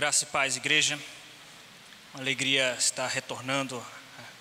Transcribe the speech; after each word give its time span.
Graça 0.00 0.24
e 0.24 0.28
paz, 0.28 0.56
igreja. 0.56 0.98
Uma 2.14 2.22
alegria 2.22 2.74
estar 2.78 3.06
retornando 3.06 3.86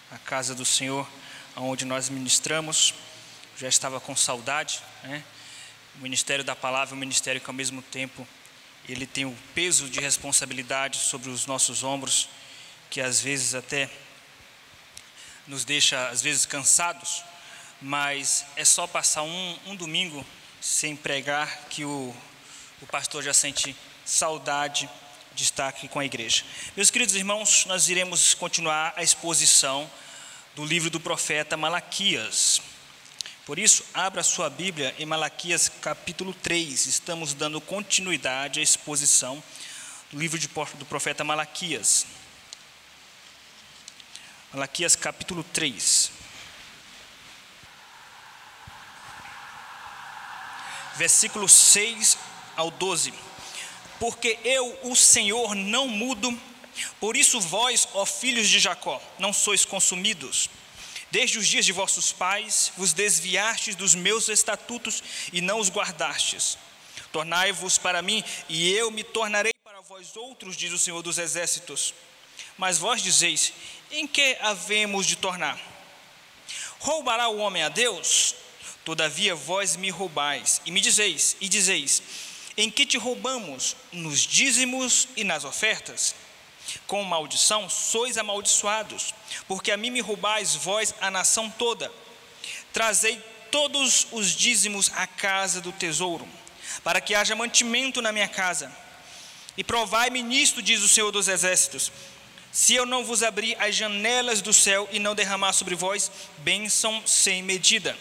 à 0.09 0.17
casa 0.17 0.55
do 0.55 0.63
Senhor, 0.63 1.05
onde 1.53 1.83
nós 1.83 2.07
ministramos. 2.07 2.93
Já 3.57 3.67
estava 3.67 3.99
com 3.99 4.15
saudade, 4.15 4.79
né? 5.03 5.21
O 5.97 5.99
ministério 5.99 6.45
da 6.45 6.55
palavra 6.55 6.93
é 6.93 6.95
um 6.95 6.99
ministério 6.99 7.41
que, 7.41 7.49
ao 7.49 7.53
mesmo 7.53 7.81
tempo, 7.81 8.25
ele 8.87 9.05
tem 9.05 9.25
o 9.25 9.37
peso 9.53 9.89
de 9.89 9.99
responsabilidade 9.99 10.99
sobre 10.99 11.29
os 11.29 11.45
nossos 11.45 11.83
ombros, 11.83 12.29
que 12.89 13.01
às 13.01 13.19
vezes 13.19 13.53
até 13.53 13.89
nos 15.45 15.65
deixa, 15.65 16.07
às 16.07 16.21
vezes, 16.21 16.45
cansados, 16.45 17.21
mas 17.81 18.45
é 18.55 18.63
só 18.63 18.87
passar 18.87 19.23
um, 19.23 19.59
um 19.65 19.75
domingo 19.75 20.25
sem 20.61 20.95
pregar 20.95 21.65
que 21.69 21.83
o, 21.83 22.15
o 22.81 22.87
pastor 22.87 23.21
já 23.21 23.33
sente 23.33 23.75
saudade 24.05 24.89
de 25.33 25.43
estar 25.43 25.67
aqui 25.67 25.87
com 25.87 25.99
a 25.99 26.05
igreja. 26.05 26.43
Meus 26.75 26.89
queridos 26.89 27.15
irmãos, 27.15 27.65
nós 27.65 27.89
iremos 27.89 28.33
continuar 28.33 28.93
a 28.95 29.03
exposição 29.03 29.89
do 30.55 30.65
livro 30.65 30.89
do 30.89 30.99
profeta 30.99 31.55
Malaquias. 31.55 32.61
Por 33.45 33.57
isso, 33.57 33.83
abra 33.93 34.21
sua 34.21 34.49
Bíblia 34.49 34.93
em 34.99 35.05
Malaquias 35.05 35.69
capítulo 35.81 36.33
3. 36.33 36.85
Estamos 36.85 37.33
dando 37.33 37.59
continuidade 37.59 38.59
à 38.59 38.63
exposição 38.63 39.41
do 40.11 40.19
livro 40.19 40.39
do 40.39 40.85
profeta 40.85 41.23
Malaquias. 41.23 42.05
Malaquias 44.53 44.95
capítulo 44.95 45.43
3. 45.43 46.11
Versículo 50.97 51.47
6 51.47 52.17
ao 52.57 52.69
12 52.69 53.28
porque 53.99 54.39
eu, 54.43 54.79
o 54.83 54.95
Senhor, 54.95 55.53
não 55.55 55.87
mudo. 55.87 56.37
Por 56.99 57.17
isso 57.17 57.39
vós, 57.41 57.87
ó 57.93 58.05
filhos 58.05 58.47
de 58.47 58.59
Jacó, 58.59 59.01
não 59.19 59.33
sois 59.33 59.65
consumidos. 59.65 60.49
Desde 61.11 61.39
os 61.39 61.47
dias 61.47 61.65
de 61.65 61.71
vossos 61.71 62.11
pais 62.11 62.71
vos 62.77 62.93
desviastes 62.93 63.75
dos 63.75 63.95
meus 63.95 64.29
estatutos 64.29 65.03
e 65.33 65.41
não 65.41 65.59
os 65.59 65.69
guardastes. 65.69 66.57
Tornai-vos 67.11 67.77
para 67.77 68.01
mim, 68.01 68.23
e 68.47 68.71
eu 68.71 68.91
me 68.91 69.03
tornarei 69.03 69.51
para 69.63 69.81
vós 69.81 70.15
outros, 70.15 70.55
diz 70.55 70.71
o 70.71 70.77
Senhor 70.77 71.01
dos 71.01 71.17
Exércitos. 71.17 71.93
Mas 72.57 72.77
vós 72.77 73.01
dizeis: 73.01 73.51
em 73.91 74.05
que 74.05 74.37
havemos 74.41 75.07
de 75.07 75.15
tornar? 75.15 75.59
Roubará 76.79 77.27
o 77.27 77.39
homem 77.39 77.63
a 77.63 77.69
Deus? 77.69 78.35
Todavia 78.85 79.35
vós 79.35 79.75
me 79.75 79.89
roubais, 79.89 80.61
e 80.65 80.71
me 80.71 80.79
dizeis, 80.79 81.35
e 81.41 81.49
dizeis: 81.49 82.03
em 82.59 82.69
que 82.69 82.85
te 82.85 82.97
roubamos 82.97 83.77
nos 83.89 84.19
dízimos 84.19 85.07
e 85.15 85.23
nas 85.23 85.45
ofertas? 85.45 86.13
Com 86.85 87.01
maldição 87.05 87.69
sois 87.69 88.17
amaldiçoados, 88.17 89.13
porque 89.47 89.71
a 89.71 89.77
mim 89.77 89.89
me 89.89 90.01
roubais 90.01 90.55
vós 90.55 90.93
a 90.99 91.09
nação 91.09 91.49
toda. 91.49 91.89
Trazei 92.73 93.17
todos 93.49 94.07
os 94.11 94.35
dízimos 94.35 94.91
à 94.93 95.07
casa 95.07 95.61
do 95.61 95.71
tesouro, 95.71 96.27
para 96.83 96.99
que 96.99 97.15
haja 97.15 97.33
mantimento 97.33 98.01
na 98.01 98.11
minha 98.11 98.27
casa. 98.27 98.69
E 99.55 99.63
provai-me 99.63 100.21
nisto, 100.21 100.61
diz 100.61 100.81
o 100.81 100.89
Senhor 100.89 101.11
dos 101.13 101.29
Exércitos, 101.29 101.89
se 102.51 102.75
eu 102.75 102.85
não 102.85 103.05
vos 103.05 103.23
abrir 103.23 103.55
as 103.57 103.73
janelas 103.73 104.41
do 104.41 104.51
céu 104.51 104.85
e 104.91 104.99
não 104.99 105.15
derramar 105.15 105.53
sobre 105.53 105.75
vós 105.75 106.11
bênção 106.39 107.01
sem 107.05 107.41
medida. 107.41 107.97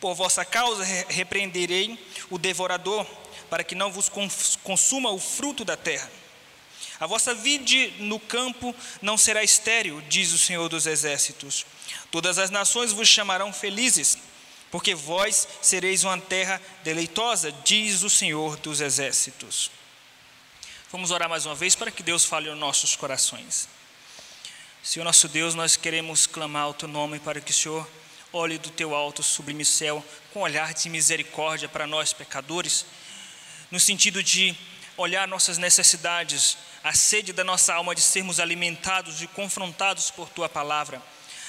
Por 0.00 0.14
vossa 0.14 0.44
causa 0.44 0.84
repreenderei 1.08 1.98
o 2.30 2.38
devorador, 2.38 3.04
para 3.48 3.64
que 3.64 3.74
não 3.74 3.90
vos 3.90 4.10
consuma 4.62 5.10
o 5.10 5.18
fruto 5.18 5.64
da 5.64 5.76
terra. 5.76 6.10
A 7.00 7.06
vossa 7.06 7.34
vide 7.34 7.92
no 7.98 8.18
campo 8.18 8.74
não 9.00 9.16
será 9.16 9.42
estéril, 9.44 10.00
diz 10.08 10.32
o 10.32 10.38
Senhor 10.38 10.68
dos 10.68 10.86
Exércitos. 10.86 11.64
Todas 12.10 12.38
as 12.38 12.50
nações 12.50 12.92
vos 12.92 13.08
chamarão 13.08 13.52
felizes, 13.52 14.18
porque 14.70 14.94
vós 14.94 15.46
sereis 15.62 16.02
uma 16.02 16.18
terra 16.18 16.60
deleitosa, 16.82 17.52
diz 17.64 18.02
o 18.02 18.10
Senhor 18.10 18.56
dos 18.56 18.80
Exércitos. 18.80 19.70
Vamos 20.90 21.10
orar 21.10 21.28
mais 21.28 21.46
uma 21.46 21.54
vez 21.54 21.74
para 21.74 21.90
que 21.90 22.02
Deus 22.02 22.24
fale 22.24 22.48
aos 22.48 22.58
nossos 22.58 22.96
corações. 22.96 23.68
Senhor 24.82 25.04
nosso 25.04 25.28
Deus, 25.28 25.54
nós 25.54 25.76
queremos 25.76 26.26
clamar 26.26 26.70
o 26.70 26.74
teu 26.74 26.88
nome 26.88 27.18
para 27.18 27.40
que 27.40 27.50
o 27.50 27.54
Senhor 27.54 27.86
olhe 28.32 28.58
do 28.58 28.70
teu 28.70 28.94
alto 28.94 29.22
sublime 29.22 29.64
céu 29.64 30.04
com 30.32 30.40
olhar 30.40 30.72
de 30.72 30.88
misericórdia 30.88 31.68
para 31.68 31.86
nós 31.86 32.12
pecadores, 32.12 32.86
no 33.70 33.78
sentido 33.78 34.22
de 34.22 34.56
olhar 34.96 35.28
nossas 35.28 35.58
necessidades, 35.58 36.56
a 36.82 36.92
sede 36.92 37.32
da 37.32 37.44
nossa 37.44 37.74
alma 37.74 37.94
de 37.94 38.00
sermos 38.00 38.40
alimentados 38.40 39.22
e 39.22 39.26
confrontados 39.26 40.10
por 40.10 40.28
tua 40.28 40.48
palavra, 40.48 41.02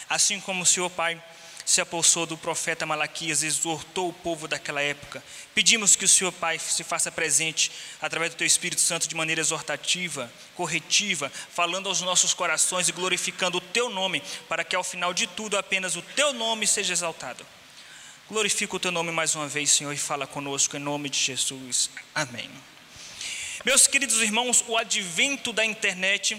assim 0.10 0.40
como 0.40 0.64
o 0.64 0.66
Senhor 0.66 0.90
Pai 0.90 1.22
se 1.66 1.82
apossou 1.82 2.26
do 2.26 2.36
profeta 2.36 2.84
Malaquias, 2.84 3.44
exortou 3.44 4.10
o 4.10 4.14
povo 4.14 4.48
daquela 4.48 4.82
época. 4.82 5.24
Pedimos 5.54 5.96
que 5.96 6.04
o 6.04 6.08
Senhor 6.08 6.32
Pai 6.32 6.58
se 6.58 6.84
faça 6.84 7.12
presente 7.12 7.72
através 8.02 8.34
do 8.34 8.38
Teu 8.38 8.48
Espírito 8.48 8.82
Santo 8.82 9.08
de 9.08 9.14
maneira 9.14 9.40
exortativa, 9.40 10.34
corretiva, 10.56 11.32
falando 11.54 11.88
aos 11.88 12.02
nossos 12.02 12.34
corações 12.34 12.88
e 12.88 12.92
glorificando 12.92 13.60
o 13.60 13.62
Teu 13.62 13.88
nome, 13.88 14.24
para 14.48 14.64
que 14.64 14.76
ao 14.76 14.84
final 14.84 15.14
de 15.14 15.28
tudo 15.28 15.58
apenas 15.60 15.96
o 15.96 16.02
Teu 16.02 16.34
nome 16.34 16.66
seja 16.66 16.92
exaltado. 16.92 17.46
Glorifica 18.30 18.76
o 18.76 18.80
Teu 18.80 18.92
nome 18.92 19.12
mais 19.12 19.36
uma 19.36 19.48
vez, 19.48 19.72
Senhor, 19.72 19.92
e 19.92 19.98
fala 19.98 20.28
conosco 20.28 20.78
em 20.78 20.80
nome 20.80 21.10
de 21.10 21.18
Jesus. 21.18 21.90
Amém. 22.14 22.50
Meus 23.66 23.88
queridos 23.88 24.22
irmãos, 24.22 24.64
o 24.68 24.78
advento 24.78 25.52
da 25.52 25.66
internet 25.66 26.38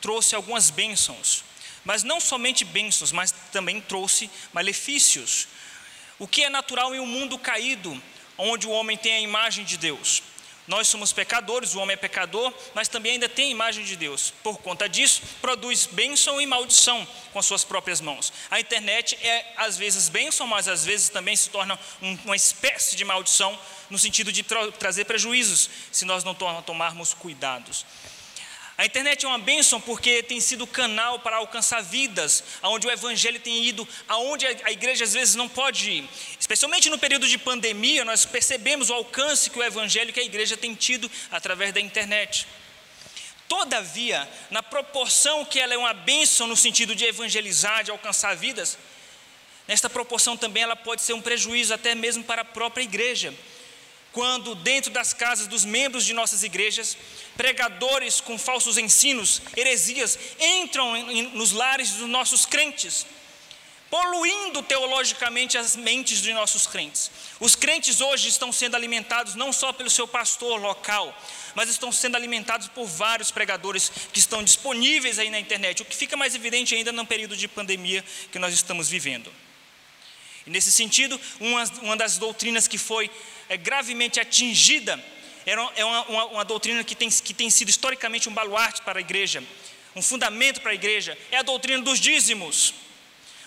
trouxe 0.00 0.34
algumas 0.34 0.70
bênçãos 0.70 1.44
mas 1.84 2.02
não 2.02 2.18
somente 2.18 2.64
bênçãos, 2.64 3.12
mas 3.12 3.32
também 3.52 3.80
trouxe 3.80 4.30
malefícios. 4.52 5.46
O 6.18 6.26
que 6.26 6.42
é 6.42 6.48
natural 6.48 6.94
em 6.94 7.00
um 7.00 7.06
mundo 7.06 7.38
caído, 7.38 8.02
onde 8.38 8.66
o 8.66 8.70
homem 8.70 8.96
tem 8.96 9.12
a 9.12 9.20
imagem 9.20 9.64
de 9.64 9.76
Deus? 9.76 10.22
Nós 10.66 10.88
somos 10.88 11.12
pecadores, 11.12 11.74
o 11.74 11.78
homem 11.78 11.92
é 11.92 11.96
pecador, 11.96 12.52
mas 12.74 12.88
também 12.88 13.12
ainda 13.12 13.28
tem 13.28 13.48
a 13.48 13.50
imagem 13.50 13.84
de 13.84 13.96
Deus. 13.96 14.32
Por 14.42 14.58
conta 14.58 14.88
disso, 14.88 15.20
produz 15.40 15.86
bênção 15.86 16.40
e 16.40 16.46
maldição 16.46 17.06
com 17.32 17.38
as 17.38 17.44
suas 17.44 17.64
próprias 17.64 18.00
mãos. 18.00 18.32
A 18.50 18.58
internet 18.58 19.18
é 19.22 19.52
às 19.56 19.76
vezes 19.76 20.08
bênção, 20.08 20.46
mas 20.46 20.66
às 20.66 20.84
vezes 20.84 21.10
também 21.10 21.36
se 21.36 21.50
torna 21.50 21.78
um, 22.00 22.18
uma 22.24 22.36
espécie 22.36 22.96
de 22.96 23.04
maldição, 23.04 23.58
no 23.90 23.98
sentido 23.98 24.32
de 24.32 24.42
tra 24.42 24.72
trazer 24.72 25.04
prejuízos, 25.04 25.68
se 25.92 26.06
nós 26.06 26.24
não 26.24 26.34
to 26.34 26.46
tomarmos 26.64 27.12
cuidados. 27.12 27.84
A 28.76 28.84
internet 28.84 29.24
é 29.24 29.28
uma 29.28 29.38
bênção 29.38 29.80
porque 29.80 30.20
tem 30.20 30.40
sido 30.40 30.66
canal 30.66 31.20
para 31.20 31.36
alcançar 31.36 31.80
vidas, 31.80 32.42
aonde 32.60 32.88
o 32.88 32.90
evangelho 32.90 33.38
tem 33.38 33.64
ido, 33.64 33.86
aonde 34.08 34.44
a 34.46 34.72
igreja 34.72 35.04
às 35.04 35.12
vezes 35.12 35.36
não 35.36 35.48
pode 35.48 35.88
ir. 35.88 36.08
Especialmente 36.40 36.90
no 36.90 36.98
período 36.98 37.28
de 37.28 37.38
pandemia, 37.38 38.04
nós 38.04 38.24
percebemos 38.24 38.90
o 38.90 38.94
alcance 38.94 39.48
que 39.48 39.58
o 39.58 39.62
evangelho 39.62 40.12
que 40.12 40.18
a 40.18 40.24
igreja 40.24 40.56
tem 40.56 40.74
tido 40.74 41.08
através 41.30 41.72
da 41.72 41.80
internet. 41.80 42.48
Todavia, 43.48 44.28
na 44.50 44.62
proporção 44.62 45.44
que 45.44 45.60
ela 45.60 45.74
é 45.74 45.78
uma 45.78 45.94
bênção 45.94 46.48
no 46.48 46.56
sentido 46.56 46.96
de 46.96 47.04
evangelizar, 47.04 47.84
de 47.84 47.92
alcançar 47.92 48.34
vidas, 48.34 48.76
nesta 49.68 49.88
proporção 49.88 50.36
também 50.36 50.64
ela 50.64 50.74
pode 50.74 51.00
ser 51.02 51.12
um 51.12 51.22
prejuízo 51.22 51.72
até 51.72 51.94
mesmo 51.94 52.24
para 52.24 52.42
a 52.42 52.44
própria 52.44 52.82
igreja 52.82 53.32
quando 54.14 54.54
dentro 54.54 54.92
das 54.92 55.12
casas 55.12 55.48
dos 55.48 55.64
membros 55.64 56.06
de 56.06 56.14
nossas 56.14 56.44
igrejas, 56.44 56.96
pregadores 57.36 58.20
com 58.20 58.38
falsos 58.38 58.78
ensinos, 58.78 59.42
heresias, 59.56 60.16
entram 60.38 60.96
nos 61.32 61.50
lares 61.50 61.90
dos 61.90 62.08
nossos 62.08 62.46
crentes, 62.46 63.04
poluindo 63.90 64.62
teologicamente 64.62 65.58
as 65.58 65.74
mentes 65.74 66.22
de 66.22 66.32
nossos 66.32 66.64
crentes. 66.64 67.10
Os 67.40 67.56
crentes 67.56 68.00
hoje 68.00 68.28
estão 68.28 68.52
sendo 68.52 68.76
alimentados 68.76 69.34
não 69.34 69.52
só 69.52 69.72
pelo 69.72 69.90
seu 69.90 70.06
pastor 70.06 70.60
local, 70.60 71.12
mas 71.56 71.68
estão 71.68 71.90
sendo 71.90 72.16
alimentados 72.16 72.68
por 72.68 72.86
vários 72.86 73.32
pregadores 73.32 73.90
que 74.12 74.20
estão 74.20 74.44
disponíveis 74.44 75.18
aí 75.18 75.28
na 75.28 75.40
internet, 75.40 75.82
o 75.82 75.84
que 75.84 75.94
fica 75.96 76.16
mais 76.16 76.36
evidente 76.36 76.72
ainda 76.72 76.92
no 76.92 77.04
período 77.04 77.36
de 77.36 77.48
pandemia 77.48 78.04
que 78.30 78.38
nós 78.38 78.54
estamos 78.54 78.88
vivendo. 78.88 79.30
E 80.46 80.50
nesse 80.50 80.70
sentido, 80.70 81.20
uma, 81.40 81.64
uma 81.82 81.96
das 81.96 82.18
doutrinas 82.18 82.68
que 82.68 82.78
foi 82.78 83.10
é, 83.48 83.56
gravemente 83.56 84.20
atingida 84.20 85.02
é 85.46 85.84
uma, 85.84 86.02
uma, 86.04 86.24
uma 86.26 86.44
doutrina 86.44 86.82
que 86.82 86.94
tem, 86.94 87.08
que 87.10 87.34
tem 87.34 87.50
sido 87.50 87.68
historicamente 87.68 88.28
um 88.28 88.32
baluarte 88.32 88.82
para 88.82 88.98
a 88.98 89.00
igreja, 89.00 89.42
um 89.94 90.02
fundamento 90.02 90.60
para 90.60 90.70
a 90.70 90.74
igreja, 90.74 91.16
é 91.30 91.38
a 91.38 91.42
doutrina 91.42 91.82
dos 91.82 92.00
dízimos. 92.00 92.74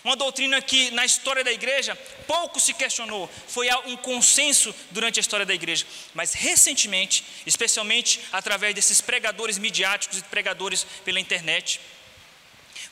Uma 0.04 0.16
doutrina 0.16 0.62
que 0.62 0.90
na 0.92 1.04
história 1.04 1.44
da 1.44 1.52
igreja 1.52 1.96
pouco 2.26 2.60
se 2.60 2.74
questionou, 2.74 3.30
foi 3.48 3.68
um 3.86 3.98
consenso 3.98 4.74
durante 4.92 5.20
a 5.20 5.22
história 5.22 5.46
da 5.46 5.54
igreja, 5.54 5.86
mas 6.14 6.34
recentemente, 6.34 7.24
especialmente 7.46 8.22
através 8.32 8.74
desses 8.74 9.02
pregadores 9.02 9.58
midiáticos 9.58 10.20
e 10.20 10.24
pregadores 10.24 10.86
pela 11.04 11.20
internet, 11.20 11.82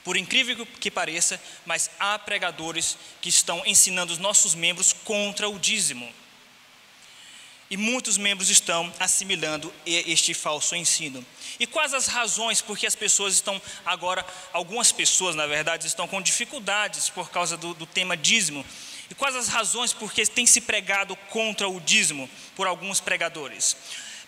por 0.06 0.16
incrível 0.16 0.68
que 0.80 0.92
pareça, 0.92 1.42
mas 1.66 1.90
há 2.00 2.18
pregadores 2.20 2.96
que 3.20 3.28
estão 3.28 3.64
ensinando 3.66 4.14
os 4.14 4.20
nossos 4.20 4.54
membros 4.54 4.94
contra 4.94 5.50
o 5.50 5.58
dízimo. 5.58 6.08
E 7.72 7.76
muitos 7.76 8.16
membros 8.16 8.52
estão 8.52 8.94
assimilando 9.00 9.74
este 9.84 10.36
falso 10.36 10.76
ensino. 10.76 11.26
E 11.60 11.66
quais 11.66 11.96
as 11.96 12.06
razões 12.06 12.62
por 12.62 12.78
que 12.78 12.86
as 12.86 12.94
pessoas 12.94 13.34
estão 13.34 13.60
agora, 13.84 14.24
algumas 14.54 14.92
pessoas 14.92 15.36
na 15.36 15.48
verdade, 15.48 15.88
estão 15.88 16.08
com 16.08 16.22
dificuldades 16.22 17.10
por 17.10 17.32
causa 17.32 17.58
do, 17.58 17.74
do 17.74 17.88
tema 17.88 18.16
dízimo? 18.16 18.64
E 19.10 19.16
quais 19.16 19.36
as 19.36 19.48
razões 19.48 19.92
por 19.92 20.14
que 20.14 20.24
tem 20.28 20.46
se 20.46 20.62
pregado 20.62 21.16
contra 21.32 21.68
o 21.68 21.82
dízimo 21.82 22.30
por 22.56 22.68
alguns 22.68 23.00
pregadores? 23.00 23.76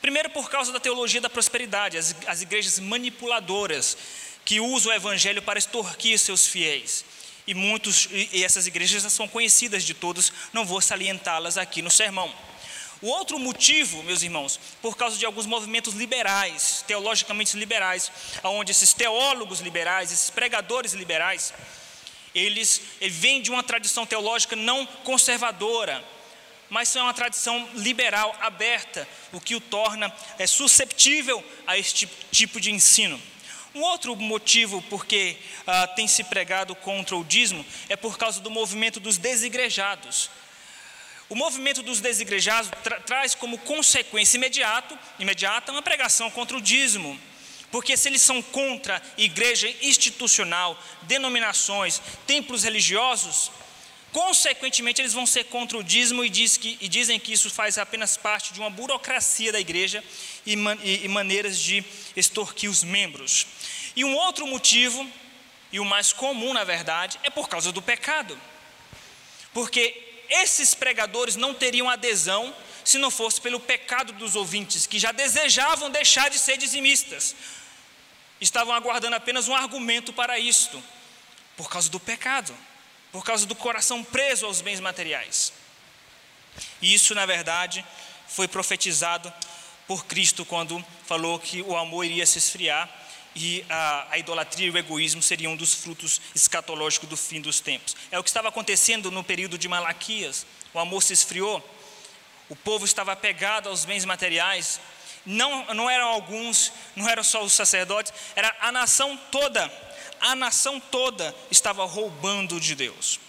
Primeiro, 0.01 0.31
por 0.31 0.49
causa 0.49 0.71
da 0.71 0.79
teologia 0.79 1.21
da 1.21 1.29
prosperidade, 1.29 1.99
as, 1.99 2.15
as 2.25 2.41
igrejas 2.41 2.79
manipuladoras 2.79 3.95
que 4.47 4.61
usam 4.61 4.93
o 4.93 4.95
evangelho 4.95 5.41
para 5.41 5.59
extorquir 5.59 6.17
seus 6.17 6.47
fiéis. 6.47 7.03
E 7.45 7.53
muitos, 7.53 8.07
e 8.09 8.45
essas 8.45 8.65
igrejas 8.65 9.03
são 9.11 9.27
conhecidas 9.27 9.83
de 9.83 9.93
todos, 9.93 10.31
não 10.53 10.65
vou 10.65 10.79
salientá-las 10.79 11.57
aqui 11.57 11.81
no 11.81 11.91
sermão. 11.91 12.33
O 13.01 13.07
outro 13.07 13.37
motivo, 13.37 14.01
meus 14.03 14.21
irmãos, 14.21 14.57
por 14.81 14.95
causa 14.95 15.17
de 15.17 15.25
alguns 15.25 15.45
movimentos 15.45 15.93
liberais, 15.95 16.81
teologicamente 16.87 17.57
liberais, 17.57 18.09
onde 18.41 18.71
esses 18.71 18.93
teólogos 18.93 19.59
liberais, 19.59 20.13
esses 20.13 20.29
pregadores 20.29 20.93
liberais, 20.93 21.53
eles, 22.33 22.81
eles 23.01 23.17
vêm 23.17 23.41
de 23.41 23.51
uma 23.51 23.63
tradição 23.63 24.05
teológica 24.05 24.55
não 24.55 24.85
conservadora, 24.85 26.01
mas 26.69 26.87
são 26.87 27.03
uma 27.03 27.13
tradição 27.13 27.67
liberal, 27.73 28.33
aberta, 28.39 29.05
o 29.33 29.41
que 29.41 29.55
o 29.55 29.59
torna 29.59 30.09
é, 30.39 30.47
susceptível 30.47 31.43
a 31.67 31.77
este 31.77 32.07
tipo 32.31 32.61
de 32.61 32.71
ensino. 32.71 33.21
Um 33.75 33.81
outro 33.81 34.15
motivo 34.15 34.81
por 34.83 35.05
que 35.05 35.37
ah, 35.65 35.87
tem 35.87 36.07
se 36.07 36.23
pregado 36.23 36.75
contra 36.75 37.15
o 37.15 37.23
dízimo 37.23 37.65
é 37.89 37.95
por 37.95 38.17
causa 38.17 38.39
do 38.41 38.49
movimento 38.49 38.99
dos 38.99 39.17
desigrejados. 39.17 40.29
O 41.29 41.35
movimento 41.35 41.83
dos 41.83 41.99
desigrejados 41.99 42.71
tra 42.83 42.99
traz 43.01 43.35
como 43.35 43.57
consequência 43.57 44.37
imediato, 44.37 44.97
imediata 45.19 45.71
uma 45.71 45.81
pregação 45.81 46.31
contra 46.31 46.55
o 46.55 46.61
dízimo. 46.61 47.19
Porque 47.69 47.97
se 47.97 48.07
eles 48.07 48.21
são 48.21 48.41
contra 48.41 49.01
igreja 49.17 49.69
institucional, 49.81 50.81
denominações, 51.01 52.01
templos 52.25 52.63
religiosos, 52.63 53.51
consequentemente 54.13 55.01
eles 55.01 55.11
vão 55.11 55.25
ser 55.25 55.43
contra 55.45 55.77
o 55.77 55.83
dízimo 55.83 56.23
e, 56.23 56.29
diz 56.29 56.55
que, 56.55 56.77
e 56.79 56.87
dizem 56.87 57.19
que 57.19 57.33
isso 57.33 57.49
faz 57.49 57.77
apenas 57.77 58.15
parte 58.15 58.53
de 58.53 58.59
uma 58.59 58.69
burocracia 58.69 59.51
da 59.51 59.59
igreja 59.59 60.01
e, 60.45 60.55
man, 60.55 60.77
e 60.81 61.07
maneiras 61.09 61.59
de 61.59 61.83
extorquir 62.15 62.69
os 62.69 62.85
membros. 62.85 63.45
E 63.97 64.05
um 64.05 64.15
outro 64.15 64.45
motivo, 64.45 65.11
e 65.71 65.79
o 65.79 65.83
mais 65.83 66.13
comum 66.13 66.53
na 66.53 66.63
verdade, 66.63 67.19
é 67.23 67.31
por 67.31 67.49
causa 67.49 67.71
do 67.71 67.81
pecado. 67.81 68.39
Porque 69.51 70.21
esses 70.29 70.75
pregadores 70.75 71.35
não 71.35 71.51
teriam 71.51 71.89
adesão 71.89 72.55
se 72.85 72.99
não 72.99 73.09
fosse 73.09 73.41
pelo 73.41 73.59
pecado 73.59 74.13
dos 74.13 74.35
ouvintes, 74.35 74.85
que 74.85 74.99
já 74.99 75.11
desejavam 75.11 75.89
deixar 75.89 76.29
de 76.29 76.37
ser 76.37 76.57
dizimistas. 76.57 77.35
Estavam 78.39 78.75
aguardando 78.75 79.15
apenas 79.15 79.47
um 79.47 79.55
argumento 79.55 80.13
para 80.13 80.37
isto, 80.37 80.81
por 81.55 81.67
causa 81.67 81.89
do 81.89 81.99
pecado, 81.99 82.55
por 83.11 83.25
causa 83.25 83.47
do 83.47 83.55
coração 83.55 84.03
preso 84.03 84.45
aos 84.45 84.61
bens 84.61 84.79
materiais. 84.79 85.51
E 86.83 86.93
isso, 86.93 87.15
na 87.15 87.25
verdade, 87.25 87.83
foi 88.27 88.47
profetizado 88.47 89.33
por 89.87 90.05
Cristo 90.05 90.45
quando 90.45 90.85
falou 91.07 91.39
que 91.39 91.63
o 91.63 91.75
amor 91.75 92.05
iria 92.05 92.27
se 92.27 92.37
esfriar 92.37 93.06
e 93.37 93.63
a, 93.69 94.07
a, 94.09 94.17
idolatria 94.17 94.65
e 94.65 94.71
o 94.71 94.77
egoísmo 94.77 95.21
seriam 95.21 95.53
um 95.53 95.55
dos 95.55 95.71
frutos 95.71 96.19
escatológicos 96.33 97.07
do 97.07 97.15
fim 97.15 97.39
dos 97.39 97.59
tempos. 97.59 97.95
É 98.09 98.17
o 98.17 98.23
que 98.23 98.29
estava 98.29 98.49
acontecendo 98.49 99.11
no 99.11 99.23
período 99.23 99.59
de 99.59 99.67
Malaquias. 99.67 100.43
O 100.73 100.79
amor 100.79 101.03
se 101.03 101.13
esfriou, 101.13 101.63
o 102.49 102.55
povo 102.55 102.83
estava 102.83 103.11
apegado 103.11 103.69
aos 103.69 103.85
bens 103.85 104.05
materiais. 104.05 104.79
Não, 105.23 105.71
não 105.75 105.87
eram 105.87 106.07
alguns, 106.07 106.73
não 106.95 107.07
eram 107.07 107.23
só 107.23 107.43
os 107.43 107.53
sacerdotes, 107.53 108.11
era 108.35 108.55
a 108.59 108.71
nação 108.71 109.15
toda. 109.31 109.71
A 110.19 110.35
nação 110.35 110.79
toda 110.79 111.35
estava 111.51 111.85
roubando 111.85 112.59
de 112.59 112.73
Deus. 112.73 113.19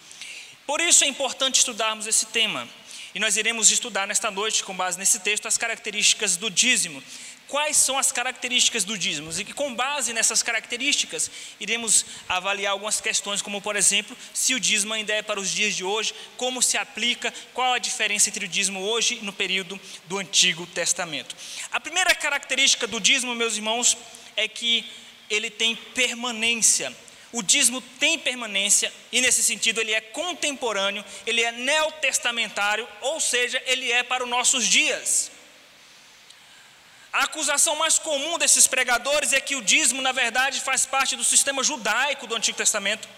Por 0.66 0.80
isso 0.80 1.04
é 1.04 1.06
importante 1.06 1.58
estudarmos 1.58 2.06
esse 2.06 2.26
tema. 2.26 2.66
E 3.14 3.20
nós 3.20 3.36
iremos 3.36 3.70
estudar 3.70 4.06
nesta 4.06 4.30
noite, 4.30 4.64
com 4.64 4.74
base 4.74 4.98
nesse 4.98 5.20
texto, 5.20 5.46
as 5.46 5.58
características 5.58 6.36
do 6.36 6.50
dízimo 6.50 7.02
quais 7.48 7.76
são 7.78 7.98
as 7.98 8.12
características 8.12 8.84
do 8.84 8.96
dízimo 8.96 9.32
e 9.38 9.44
que, 9.44 9.54
com 9.54 9.74
base 9.74 10.12
nessas 10.12 10.42
características, 10.42 11.30
iremos 11.58 12.04
avaliar 12.28 12.72
algumas 12.72 13.00
questões, 13.00 13.42
como, 13.42 13.60
por 13.60 13.74
exemplo, 13.74 14.16
se 14.34 14.54
o 14.54 14.60
dízimo 14.60 14.92
ainda 14.92 15.14
é 15.14 15.22
para 15.22 15.40
os 15.40 15.50
dias 15.50 15.74
de 15.74 15.82
hoje, 15.82 16.14
como 16.36 16.62
se 16.62 16.76
aplica, 16.76 17.32
qual 17.54 17.72
a 17.72 17.78
diferença 17.78 18.28
entre 18.28 18.44
o 18.44 18.48
dízimo 18.48 18.80
hoje 18.80 19.18
e 19.20 19.24
no 19.24 19.32
período 19.32 19.80
do 20.04 20.18
Antigo 20.18 20.66
Testamento. 20.66 21.34
A 21.72 21.80
primeira 21.80 22.14
característica 22.14 22.86
do 22.86 23.00
dízimo, 23.00 23.34
meus 23.34 23.56
irmãos, 23.56 23.96
é 24.36 24.46
que 24.46 24.84
ele 25.30 25.50
tem 25.50 25.74
permanência. 25.74 26.94
O 27.32 27.42
dízimo 27.42 27.80
tem 27.98 28.18
permanência 28.18 28.92
e, 29.12 29.20
nesse 29.20 29.42
sentido, 29.42 29.80
ele 29.80 29.92
é 29.92 30.00
contemporâneo, 30.00 31.04
ele 31.26 31.42
é 31.42 31.52
neotestamentário, 31.52 32.88
ou 33.02 33.20
seja, 33.20 33.62
ele 33.66 33.90
é 33.90 34.02
para 34.02 34.24
os 34.24 34.30
nossos 34.30 34.66
dias. 34.66 35.30
A 37.12 37.24
acusação 37.24 37.74
mais 37.76 37.98
comum 37.98 38.38
desses 38.38 38.66
pregadores 38.66 39.32
é 39.32 39.40
que 39.40 39.56
o 39.56 39.62
dízimo, 39.62 40.02
na 40.02 40.12
verdade, 40.12 40.60
faz 40.60 40.84
parte 40.84 41.16
do 41.16 41.24
sistema 41.24 41.62
judaico 41.62 42.26
do 42.26 42.34
Antigo 42.34 42.58
Testamento. 42.58 43.08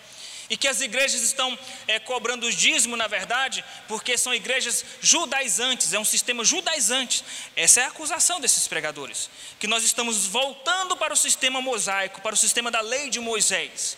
E 0.49 0.57
que 0.57 0.67
as 0.67 0.81
igrejas 0.81 1.23
estão 1.23 1.57
é, 1.87 2.01
cobrando 2.01 2.47
o 2.47 2.53
dízimo, 2.53 2.97
na 2.97 3.07
verdade, 3.07 3.65
porque 3.87 4.19
são 4.19 4.35
igrejas 4.35 4.85
judaizantes, 5.01 5.93
é 5.93 5.99
um 5.99 6.05
sistema 6.05 6.45
judaizante. 6.45 7.25
Essa 7.55 7.83
é 7.83 7.85
a 7.85 7.89
acusação 7.89 8.41
desses 8.41 8.67
pregadores. 8.67 9.31
Que 9.61 9.69
nós 9.69 9.85
estamos 9.85 10.27
voltando 10.27 10.97
para 10.97 11.13
o 11.13 11.17
sistema 11.17 11.61
mosaico, 11.61 12.21
para 12.21 12.35
o 12.35 12.39
sistema 12.39 12.69
da 12.69 12.81
lei 12.81 13.11
de 13.11 13.21
Moisés. 13.21 13.97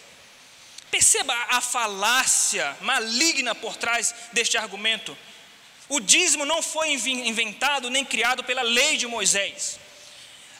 Perceba 0.91 1.35
a 1.49 1.63
falácia 1.63 2.77
maligna 2.83 3.55
por 3.55 3.77
trás 3.77 4.15
deste 4.35 4.59
argumento. 4.59 5.17
O 5.89 6.01
dízimo 6.01 6.45
não 6.45 6.63
foi 6.63 6.93
inventado 6.93 7.89
nem 7.89 8.05
criado 8.05 8.45
pela 8.45 8.61
lei 8.61 8.99
de 8.99 9.07
Moisés. 9.07 9.81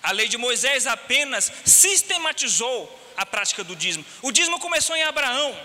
A 0.03 0.11
lei 0.13 0.29
de 0.29 0.37
Moisés 0.37 0.87
apenas 0.87 1.53
sistematizou 1.65 3.01
a 3.17 3.25
prática 3.25 3.63
do 3.63 3.77
dízimo. 3.77 4.05
O 4.21 4.33
dízimo 4.33 4.59
começou 4.59 4.97
em 4.97 5.03
Abraão. 5.03 5.57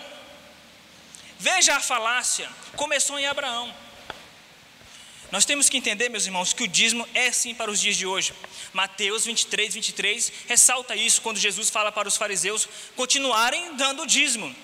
Veja 1.39 1.75
a 1.75 1.79
falácia, 1.79 2.49
começou 2.75 3.17
em 3.17 3.25
Abraão. 3.25 3.73
Nós 5.31 5.43
temos 5.43 5.67
que 5.67 5.77
entender, 5.77 6.07
meus 6.09 6.25
irmãos, 6.25 6.53
que 6.53 6.63
o 6.63 6.67
dízimo 6.67 7.07
é 7.13 7.31
sim 7.31 7.53
para 7.53 7.69
os 7.69 7.81
dias 7.81 7.97
de 7.97 8.05
hoje. 8.05 8.33
Mateus 8.71 9.25
23, 9.25 9.73
23 9.73 10.31
ressalta 10.47 10.95
isso 10.95 11.21
quando 11.21 11.37
Jesus 11.37 11.69
fala 11.69 11.91
para 11.91 12.07
os 12.07 12.15
fariseus 12.15 12.67
continuarem 12.95 13.75
dando 13.75 14.03
o 14.03 14.07
dízimo. 14.07 14.55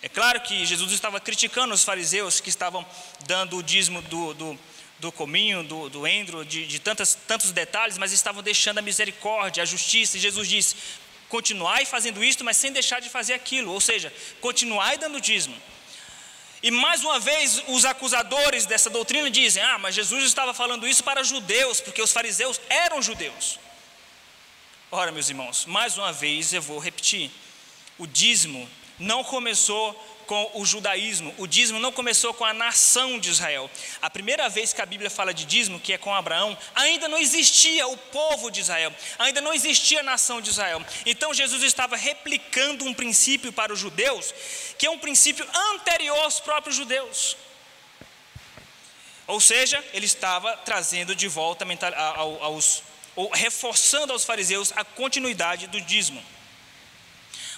É 0.00 0.08
claro 0.08 0.40
que 0.40 0.64
Jesus 0.64 0.92
estava 0.92 1.20
criticando 1.20 1.74
os 1.74 1.84
fariseus 1.84 2.40
que 2.40 2.48
estavam 2.48 2.86
dando 3.26 3.56
o 3.56 3.62
dízimo 3.62 4.00
do, 4.02 4.32
do 4.32 4.58
do 4.98 5.12
cominho, 5.12 5.62
do, 5.62 5.88
do 5.88 6.06
endro, 6.06 6.44
de, 6.44 6.66
de 6.66 6.78
tantas, 6.78 7.14
tantos 7.14 7.52
detalhes, 7.52 7.98
mas 7.98 8.12
estavam 8.12 8.42
deixando 8.42 8.78
a 8.78 8.82
misericórdia, 8.82 9.62
a 9.62 9.66
justiça. 9.66 10.16
E 10.16 10.20
Jesus 10.20 10.48
disse: 10.48 10.76
continuai 11.28 11.84
fazendo 11.84 12.22
isto, 12.24 12.44
mas 12.44 12.56
sem 12.56 12.72
deixar 12.72 13.00
de 13.00 13.08
fazer 13.08 13.34
aquilo, 13.34 13.72
ou 13.72 13.80
seja, 13.80 14.12
continuai 14.40 14.98
dando 14.98 15.20
dízimo. 15.20 15.56
E 16.62 16.70
mais 16.70 17.04
uma 17.04 17.20
vez, 17.20 17.62
os 17.68 17.84
acusadores 17.84 18.66
dessa 18.66 18.90
doutrina 18.90 19.30
dizem: 19.30 19.62
ah, 19.62 19.78
mas 19.78 19.94
Jesus 19.94 20.24
estava 20.24 20.52
falando 20.52 20.88
isso 20.88 21.04
para 21.04 21.22
judeus, 21.22 21.80
porque 21.80 22.02
os 22.02 22.12
fariseus 22.12 22.60
eram 22.68 23.00
judeus. 23.00 23.58
Ora, 24.90 25.12
meus 25.12 25.28
irmãos, 25.28 25.66
mais 25.66 25.96
uma 25.96 26.12
vez 26.12 26.52
eu 26.52 26.62
vou 26.62 26.78
repetir: 26.78 27.30
o 27.96 28.06
dízimo 28.06 28.68
não 28.98 29.22
começou 29.22 29.94
com 30.28 30.50
o 30.54 30.64
judaísmo. 30.64 31.34
O 31.38 31.46
dízimo 31.46 31.80
não 31.80 31.90
começou 31.90 32.34
com 32.34 32.44
a 32.44 32.52
nação 32.52 33.18
de 33.18 33.30
Israel. 33.30 33.68
A 34.00 34.10
primeira 34.10 34.46
vez 34.48 34.74
que 34.74 34.82
a 34.82 34.86
Bíblia 34.86 35.08
fala 35.08 35.32
de 35.32 35.46
dízimo, 35.46 35.80
que 35.80 35.94
é 35.94 35.98
com 35.98 36.14
Abraão, 36.14 36.56
ainda 36.74 37.08
não 37.08 37.18
existia 37.18 37.88
o 37.88 37.96
povo 37.96 38.50
de 38.50 38.60
Israel, 38.60 38.94
ainda 39.18 39.40
não 39.40 39.54
existia 39.54 40.00
a 40.00 40.02
nação 40.02 40.40
de 40.42 40.50
Israel. 40.50 40.84
Então 41.06 41.32
Jesus 41.32 41.62
estava 41.62 41.96
replicando 41.96 42.84
um 42.84 42.92
princípio 42.92 43.52
para 43.52 43.72
os 43.72 43.78
judeus, 43.80 44.34
que 44.76 44.86
é 44.86 44.90
um 44.90 44.98
princípio 44.98 45.48
anterior 45.72 46.18
aos 46.18 46.38
próprios 46.38 46.76
judeus. 46.76 47.34
Ou 49.26 49.40
seja, 49.40 49.82
ele 49.94 50.06
estava 50.06 50.56
trazendo 50.58 51.14
de 51.14 51.26
volta 51.26 51.66
aos, 52.40 52.82
ou 53.16 53.30
reforçando 53.30 54.12
aos 54.12 54.24
fariseus 54.24 54.72
a 54.76 54.84
continuidade 54.84 55.66
do 55.68 55.80
dízimo. 55.80 56.22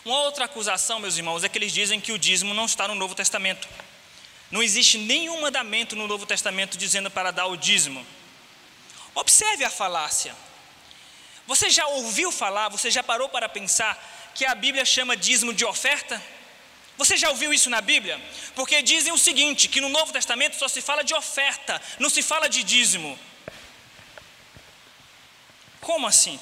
Uma 0.05 0.19
outra 0.21 0.47
acusação, 0.47 0.99
meus 0.99 1.17
irmãos, 1.17 1.45
é 1.45 1.49
que 1.49 1.59
eles 1.59 1.73
dizem 1.73 2.01
que 2.01 2.13
o 2.13 2.19
dízimo 2.19 2.55
não 2.55 2.65
está 2.65 2.89
no 2.89 2.95
Novo 2.95 3.15
Testamento. 3.15 3.69
Não 4.51 4.63
existe 4.63 4.99
nenhum 4.99 5.41
mandamento 5.41 5.95
no 5.95 6.07
Novo 6.07 6.27
Testamento 6.27 6.79
dizendo 6.79 7.11
para 7.11 7.31
dar 7.31 7.47
o 7.47 7.57
dízimo. 7.57 8.05
Observe 9.15 9.65
a 9.65 9.71
falácia. 9.71 10.35
Você 11.47 11.69
já 11.69 11.87
ouviu 11.87 12.33
falar, 12.33 12.69
você 12.69 12.91
já 12.91 13.03
parou 13.03 13.29
para 13.29 13.49
pensar 13.49 13.99
que 14.35 14.45
a 14.45 14.55
Bíblia 14.55 14.85
chama 14.85 15.17
dízimo 15.17 15.53
de 15.53 15.65
oferta? 15.65 16.23
Você 16.97 17.17
já 17.17 17.31
ouviu 17.31 17.53
isso 17.53 17.69
na 17.69 17.81
Bíblia? 17.81 18.21
Porque 18.55 18.83
dizem 18.83 19.13
o 19.13 19.19
seguinte: 19.19 19.69
que 19.69 19.81
no 19.81 19.89
Novo 19.89 20.13
Testamento 20.13 20.57
só 20.57 20.69
se 20.69 20.81
fala 20.81 21.03
de 21.03 21.15
oferta, 21.15 21.81
não 21.99 22.09
se 22.09 22.23
fala 22.23 22.49
de 22.49 22.63
dízimo. 22.63 23.19
Como 25.81 26.07
assim? 26.07 26.39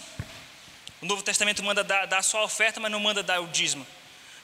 O 1.01 1.07
Novo 1.07 1.23
Testamento 1.23 1.63
manda 1.63 1.85
dar, 1.85 2.07
dar 2.07 2.23
só 2.23 2.39
a 2.39 2.45
oferta, 2.45 2.81
mas 2.81 2.91
não 2.91 3.01
manda 3.01 3.23
dar 3.23 3.41
o 3.41 3.47
dízimo. 3.49 3.87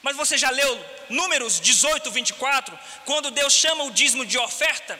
Mas 0.01 0.15
você 0.15 0.37
já 0.37 0.49
leu 0.49 0.85
Números 1.09 1.59
18, 1.59 2.11
24, 2.11 2.77
quando 3.05 3.31
Deus 3.31 3.53
chama 3.53 3.83
o 3.85 3.91
dízimo 3.91 4.25
de 4.25 4.37
oferta? 4.37 4.99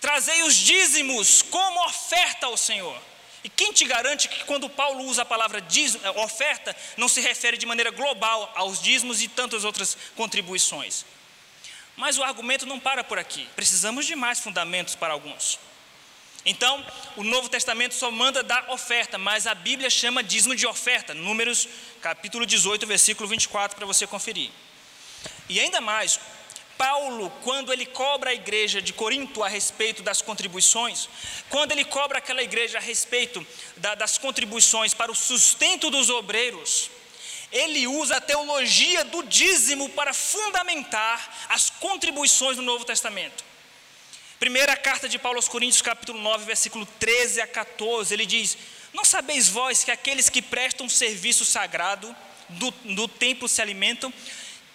Trazei 0.00 0.42
os 0.42 0.54
dízimos 0.54 1.42
como 1.42 1.84
oferta 1.86 2.46
ao 2.46 2.56
Senhor. 2.56 2.96
E 3.42 3.48
quem 3.48 3.72
te 3.72 3.84
garante 3.84 4.28
que 4.28 4.44
quando 4.44 4.68
Paulo 4.68 5.04
usa 5.04 5.22
a 5.22 5.24
palavra 5.24 5.60
dízimo, 5.60 6.04
eh, 6.04 6.10
oferta, 6.22 6.74
não 6.96 7.08
se 7.08 7.20
refere 7.20 7.56
de 7.56 7.66
maneira 7.66 7.90
global 7.90 8.52
aos 8.56 8.80
dízimos 8.82 9.22
e 9.22 9.28
tantas 9.28 9.64
outras 9.64 9.96
contribuições? 10.16 11.04
Mas 11.96 12.18
o 12.18 12.24
argumento 12.24 12.66
não 12.66 12.78
para 12.78 13.04
por 13.04 13.18
aqui. 13.18 13.48
Precisamos 13.56 14.04
de 14.04 14.16
mais 14.16 14.40
fundamentos 14.40 14.94
para 14.94 15.12
alguns. 15.12 15.58
Então, 16.46 16.86
o 17.16 17.24
Novo 17.24 17.48
Testamento 17.48 17.92
só 17.92 18.08
manda 18.08 18.40
dar 18.40 18.70
oferta, 18.70 19.18
mas 19.18 19.48
a 19.48 19.54
Bíblia 19.54 19.90
chama 19.90 20.22
dízimo 20.22 20.54
de 20.54 20.64
oferta. 20.64 21.12
Números 21.12 21.68
capítulo 22.00 22.46
18, 22.46 22.86
versículo 22.86 23.28
24, 23.28 23.76
para 23.76 23.84
você 23.84 24.06
conferir. 24.06 24.52
E 25.48 25.58
ainda 25.58 25.80
mais, 25.80 26.20
Paulo, 26.78 27.30
quando 27.42 27.72
ele 27.72 27.84
cobra 27.84 28.30
a 28.30 28.34
igreja 28.34 28.80
de 28.80 28.92
Corinto 28.92 29.42
a 29.42 29.48
respeito 29.48 30.04
das 30.04 30.22
contribuições, 30.22 31.08
quando 31.50 31.72
ele 31.72 31.84
cobra 31.84 32.18
aquela 32.18 32.44
igreja 32.44 32.78
a 32.78 32.80
respeito 32.80 33.44
da, 33.76 33.96
das 33.96 34.16
contribuições 34.16 34.94
para 34.94 35.10
o 35.10 35.16
sustento 35.16 35.90
dos 35.90 36.10
obreiros, 36.10 36.90
ele 37.50 37.88
usa 37.88 38.18
a 38.18 38.20
teologia 38.20 39.04
do 39.04 39.24
dízimo 39.24 39.88
para 39.90 40.14
fundamentar 40.14 41.46
as 41.48 41.70
contribuições 41.70 42.56
do 42.56 42.62
Novo 42.62 42.84
Testamento. 42.84 43.44
Primeira 44.38 44.76
carta 44.76 45.08
de 45.08 45.18
Paulo 45.18 45.38
aos 45.38 45.48
Coríntios, 45.48 45.80
capítulo 45.80 46.20
9, 46.20 46.44
versículo 46.44 46.84
13 46.98 47.40
a 47.40 47.46
14, 47.46 48.12
ele 48.12 48.26
diz: 48.26 48.58
Não 48.92 49.02
sabeis 49.02 49.48
vós 49.48 49.82
que 49.82 49.90
aqueles 49.90 50.28
que 50.28 50.42
prestam 50.42 50.90
serviço 50.90 51.42
sagrado 51.42 52.14
do, 52.50 52.70
do 52.70 53.08
templo 53.08 53.48
se 53.48 53.62
alimentam? 53.62 54.12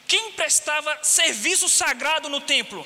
Quem 0.08 0.32
prestava 0.32 0.98
serviço 1.04 1.70
sagrado 1.70 2.28
no 2.28 2.42
templo? 2.42 2.86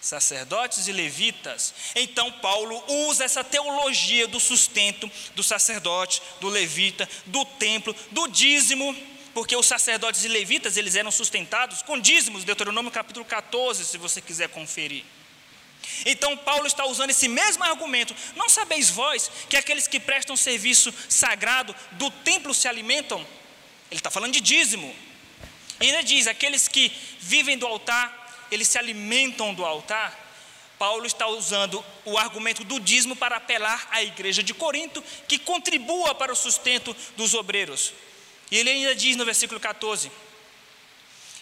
Sacerdotes 0.00 0.88
e 0.88 0.92
levitas. 0.92 1.74
Então, 1.94 2.32
Paulo 2.32 2.82
usa 3.08 3.24
essa 3.24 3.44
teologia 3.44 4.26
do 4.26 4.40
sustento 4.40 5.10
do 5.34 5.42
sacerdote, 5.42 6.22
do 6.40 6.48
levita, 6.48 7.06
do 7.26 7.44
templo, 7.44 7.94
do 8.10 8.28
dízimo, 8.28 8.96
porque 9.34 9.54
os 9.54 9.66
sacerdotes 9.66 10.24
e 10.24 10.28
levitas 10.28 10.78
eles 10.78 10.96
eram 10.96 11.10
sustentados 11.10 11.82
com 11.82 12.00
dízimos, 12.00 12.44
Deuteronômio 12.44 12.90
capítulo 12.90 13.26
14, 13.26 13.84
se 13.84 13.98
você 13.98 14.22
quiser 14.22 14.48
conferir. 14.48 15.04
Então, 16.04 16.36
Paulo 16.36 16.66
está 16.66 16.84
usando 16.86 17.10
esse 17.10 17.28
mesmo 17.28 17.64
argumento. 17.64 18.14
Não 18.36 18.48
sabeis 18.48 18.90
vós 18.90 19.30
que 19.48 19.56
aqueles 19.56 19.86
que 19.86 20.00
prestam 20.00 20.36
serviço 20.36 20.92
sagrado 21.08 21.74
do 21.92 22.10
templo 22.10 22.54
se 22.54 22.68
alimentam? 22.68 23.26
Ele 23.90 24.00
está 24.00 24.10
falando 24.10 24.32
de 24.32 24.40
dízimo. 24.40 24.94
E 25.80 25.86
ainda 25.86 26.02
diz: 26.02 26.26
aqueles 26.26 26.68
que 26.68 26.90
vivem 27.20 27.58
do 27.58 27.66
altar, 27.66 28.46
eles 28.50 28.68
se 28.68 28.78
alimentam 28.78 29.54
do 29.54 29.64
altar. 29.64 30.22
Paulo 30.78 31.06
está 31.06 31.26
usando 31.26 31.84
o 32.04 32.18
argumento 32.18 32.64
do 32.64 32.80
dízimo 32.80 33.14
para 33.14 33.36
apelar 33.36 33.86
à 33.90 34.02
igreja 34.02 34.42
de 34.42 34.52
Corinto, 34.52 35.02
que 35.28 35.38
contribua 35.38 36.14
para 36.14 36.32
o 36.32 36.36
sustento 36.36 36.94
dos 37.16 37.32
obreiros. 37.32 37.92
E 38.50 38.58
ele 38.58 38.70
ainda 38.70 38.94
diz 38.94 39.16
no 39.16 39.24
versículo 39.24 39.60
14: 39.60 40.10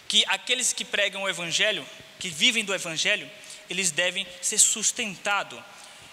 que 0.07 0.23
aqueles 0.27 0.71
que 0.71 0.85
pregam 0.85 1.23
o 1.23 1.29
evangelho, 1.29 1.85
que 2.19 2.29
vivem 2.29 2.63
do 2.63 2.73
evangelho, 2.73 3.29
eles 3.73 3.91
devem 3.91 4.25
ser 4.41 4.57
sustentados 4.59 5.59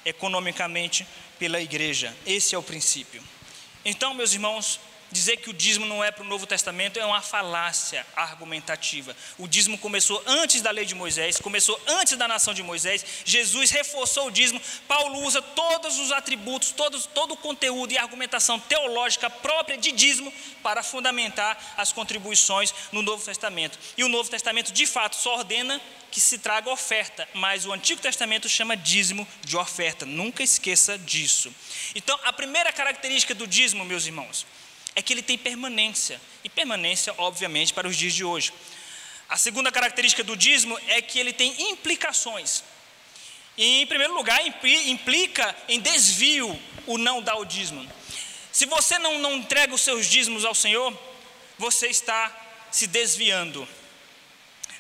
economicamente 0.04 1.06
pela 1.38 1.60
igreja. 1.60 2.14
Esse 2.26 2.54
é 2.54 2.58
o 2.58 2.62
princípio. 2.62 3.22
Então, 3.84 4.14
meus 4.14 4.32
irmãos, 4.32 4.80
Dizer 5.12 5.38
que 5.38 5.50
o 5.50 5.52
dízimo 5.52 5.86
não 5.86 6.04
é 6.04 6.12
para 6.12 6.22
o 6.22 6.26
Novo 6.26 6.46
Testamento 6.46 6.98
é 6.98 7.04
uma 7.04 7.20
falácia 7.20 8.06
argumentativa. 8.14 9.16
O 9.38 9.48
dízimo 9.48 9.76
começou 9.76 10.22
antes 10.24 10.62
da 10.62 10.70
lei 10.70 10.84
de 10.84 10.94
Moisés, 10.94 11.38
começou 11.38 11.80
antes 11.86 12.16
da 12.16 12.28
nação 12.28 12.54
de 12.54 12.62
Moisés. 12.62 13.04
Jesus 13.24 13.70
reforçou 13.70 14.28
o 14.28 14.30
dízimo. 14.30 14.60
Paulo 14.86 15.20
usa 15.24 15.42
todos 15.42 15.98
os 15.98 16.12
atributos, 16.12 16.70
todos, 16.70 17.06
todo 17.06 17.34
o 17.34 17.36
conteúdo 17.36 17.92
e 17.92 17.98
argumentação 17.98 18.58
teológica 18.60 19.28
própria 19.28 19.76
de 19.76 19.90
dízimo 19.90 20.32
para 20.62 20.82
fundamentar 20.82 21.74
as 21.76 21.92
contribuições 21.92 22.72
no 22.92 23.02
Novo 23.02 23.24
Testamento. 23.24 23.78
E 23.96 24.04
o 24.04 24.08
Novo 24.08 24.30
Testamento, 24.30 24.72
de 24.72 24.86
fato, 24.86 25.16
só 25.16 25.34
ordena 25.34 25.80
que 26.10 26.20
se 26.20 26.38
traga 26.38 26.70
oferta, 26.70 27.28
mas 27.34 27.64
o 27.66 27.72
Antigo 27.72 28.00
Testamento 28.00 28.48
chama 28.48 28.76
dízimo 28.76 29.26
de 29.44 29.56
oferta. 29.56 30.04
Nunca 30.04 30.42
esqueça 30.42 30.98
disso. 30.98 31.54
Então, 31.94 32.18
a 32.24 32.32
primeira 32.32 32.72
característica 32.72 33.34
do 33.34 33.46
dízimo, 33.46 33.84
meus 33.84 34.06
irmãos, 34.06 34.46
é 34.94 35.02
que 35.02 35.12
ele 35.12 35.22
tem 35.22 35.38
permanência, 35.38 36.20
e 36.42 36.48
permanência, 36.48 37.14
obviamente, 37.18 37.72
para 37.72 37.88
os 37.88 37.96
dias 37.96 38.14
de 38.14 38.24
hoje. 38.24 38.52
A 39.28 39.36
segunda 39.36 39.70
característica 39.70 40.24
do 40.24 40.36
dízimo 40.36 40.78
é 40.88 41.00
que 41.00 41.18
ele 41.18 41.32
tem 41.32 41.70
implicações. 41.70 42.64
E, 43.56 43.82
em 43.82 43.86
primeiro 43.86 44.14
lugar, 44.14 44.40
implica 44.86 45.56
em 45.68 45.80
desvio 45.80 46.60
o 46.86 46.98
não 46.98 47.22
dar 47.22 47.36
o 47.36 47.44
dízimo. 47.44 47.88
Se 48.50 48.66
você 48.66 48.98
não, 48.98 49.18
não 49.18 49.36
entrega 49.36 49.74
os 49.74 49.80
seus 49.80 50.06
dízimos 50.06 50.44
ao 50.44 50.54
Senhor, 50.54 50.96
você 51.56 51.86
está 51.88 52.36
se 52.70 52.86
desviando. 52.86 53.68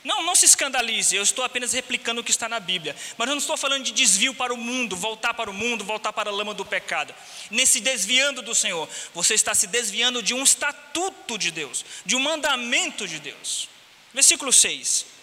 Não, 0.02 0.22
não 0.22 0.34
se 0.34 0.46
escandalize, 0.46 1.14
eu 1.14 1.22
estou 1.22 1.44
apenas 1.44 1.72
replicando 1.72 2.20
o 2.20 2.24
que 2.24 2.30
está 2.30 2.48
na 2.48 2.58
Bíblia. 2.58 2.96
Mas 3.18 3.28
eu 3.28 3.34
não 3.34 3.40
estou 3.40 3.56
falando 3.56 3.84
de 3.84 3.92
desvio 3.92 4.34
para 4.34 4.54
o 4.54 4.56
mundo, 4.56 4.96
voltar 4.96 5.34
para 5.34 5.50
o 5.50 5.54
mundo, 5.54 5.84
voltar 5.84 6.12
para 6.12 6.30
a 6.30 6.32
lama 6.32 6.54
do 6.54 6.64
pecado. 6.64 7.14
Nesse 7.50 7.80
desviando 7.80 8.40
do 8.40 8.54
Senhor, 8.54 8.88
você 9.12 9.34
está 9.34 9.54
se 9.54 9.66
desviando 9.66 10.22
de 10.22 10.32
um 10.32 10.42
estatuto 10.42 11.36
de 11.36 11.50
Deus, 11.50 11.84
de 12.06 12.16
um 12.16 12.20
mandamento 12.20 13.06
de 13.06 13.18
Deus. 13.18 13.68
Versículo 14.14 14.52
6. 14.52 15.19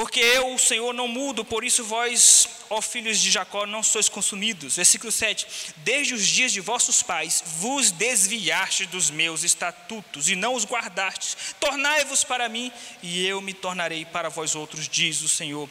Porque 0.00 0.20
eu, 0.20 0.54
o 0.54 0.58
Senhor, 0.58 0.94
não 0.94 1.06
mudo, 1.06 1.44
por 1.44 1.62
isso 1.62 1.84
vós, 1.84 2.48
ó 2.70 2.80
filhos 2.80 3.20
de 3.20 3.30
Jacó, 3.30 3.66
não 3.66 3.82
sois 3.82 4.08
consumidos. 4.08 4.76
Versículo 4.76 5.12
7. 5.12 5.46
Desde 5.76 6.14
os 6.14 6.26
dias 6.26 6.52
de 6.52 6.60
vossos 6.62 7.02
pais 7.02 7.44
vos 7.58 7.90
desviastes 7.90 8.86
dos 8.86 9.10
meus 9.10 9.44
estatutos 9.44 10.30
e 10.30 10.34
não 10.34 10.54
os 10.54 10.64
guardastes. 10.64 11.54
Tornai-vos 11.60 12.24
para 12.24 12.48
mim 12.48 12.72
e 13.02 13.26
eu 13.26 13.42
me 13.42 13.52
tornarei 13.52 14.06
para 14.06 14.30
vós 14.30 14.54
outros, 14.54 14.88
diz 14.88 15.20
o 15.20 15.28
Senhor 15.28 15.68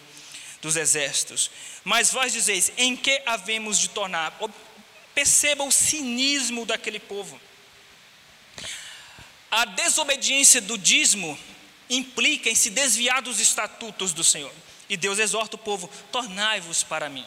dos 0.62 0.76
exércitos. 0.76 1.50
Mas 1.84 2.12
vós 2.12 2.32
dizeis: 2.32 2.72
em 2.78 2.96
que 2.96 3.24
havemos 3.26 3.80
de 3.80 3.90
tornar? 3.90 4.38
Perceba 5.16 5.64
o 5.64 5.72
cinismo 5.72 6.68
daquele 6.68 7.00
povo. 7.00 7.42
A 9.50 9.66
desobediência 9.66 10.62
do 10.62 10.78
dízimo 10.78 11.36
implica 11.90 12.50
em 12.50 12.56
se 12.56 12.70
desviar 12.70 13.22
dos 13.22 13.40
estatutos 13.40 14.14
do 14.14 14.24
Senhor. 14.24 14.54
E 14.90 14.98
Deus 14.98 15.20
exorta 15.20 15.56
o 15.56 15.60
povo: 15.60 15.90
tornai-vos 16.12 16.84
para 16.84 17.10
mim, 17.10 17.26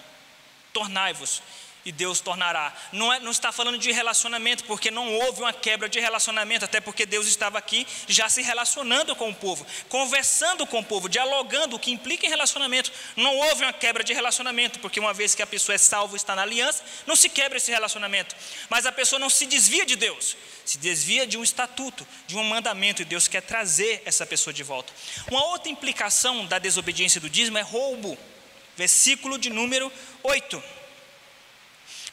tornai-vos 0.73 1.43
e 1.85 1.91
Deus 1.91 2.21
tornará. 2.21 2.73
Não, 2.93 3.13
é, 3.13 3.21
não, 3.21 3.31
está 3.31 3.51
falando 3.51 3.79
de 3.79 3.91
relacionamento, 3.91 4.65
porque 4.65 4.91
não 4.91 5.13
houve 5.15 5.41
uma 5.41 5.53
quebra 5.53 5.89
de 5.89 5.99
relacionamento, 5.99 6.65
até 6.65 6.81
porque 6.81 7.05
Deus 7.05 7.27
estava 7.27 7.59
aqui 7.59 7.87
já 8.07 8.29
se 8.29 8.43
relacionando 8.43 9.15
com 9.17 9.31
o 9.31 9.35
povo, 9.35 9.67
conversando 9.89 10.67
com 10.67 10.81
o 10.81 10.85
povo, 10.85 11.09
dialogando, 11.09 11.77
o 11.77 11.79
que 11.79 11.91
implica 11.91 12.27
em 12.27 12.29
relacionamento. 12.29 12.93
Não 13.17 13.37
houve 13.37 13.65
uma 13.65 13.73
quebra 13.73 14.05
de 14.05 14.13
relacionamento, 14.13 14.79
porque 14.79 15.01
uma 15.01 15.13
vez 15.13 15.35
que 15.35 15.43
a 15.43 15.47
pessoa 15.47 15.75
é 15.75 15.79
salva 15.79 16.17
está 16.17 16.37
na 16.37 16.43
aliança, 16.43 16.85
não 17.07 17.17
se 17.17 17.29
quebra 17.29 17.59
esse 17.59 17.71
relacionamento. 17.71 18.37
Mas 18.69 18.87
a 18.87 18.93
pessoa 18.93 19.19
não 19.19 19.31
se 19.31 19.47
desvia 19.47 19.85
de 19.85 19.97
Deus, 19.97 20.37
se 20.65 20.79
desvia 20.79 21.27
de 21.27 21.37
um 21.37 21.43
estatuto, 21.43 22.07
de 22.27 22.37
um 22.37 22.45
mandamento, 22.45 23.03
e 23.03 23.05
Deus 23.05 23.27
quer 23.27 23.43
trazer 23.43 24.03
essa 24.05 24.25
pessoa 24.25 24.55
de 24.55 24.63
volta. 24.63 24.93
Uma 25.31 25.45
outra 25.47 25.71
implicação 25.71 26.47
da 26.47 26.59
desobediência 26.59 27.21
do 27.21 27.29
dízimo 27.29 27.59
é 27.59 27.63
roubo. 27.63 28.17
Versículo 28.77 29.37
de 29.37 29.51
número 29.51 29.93
8. 30.23 30.82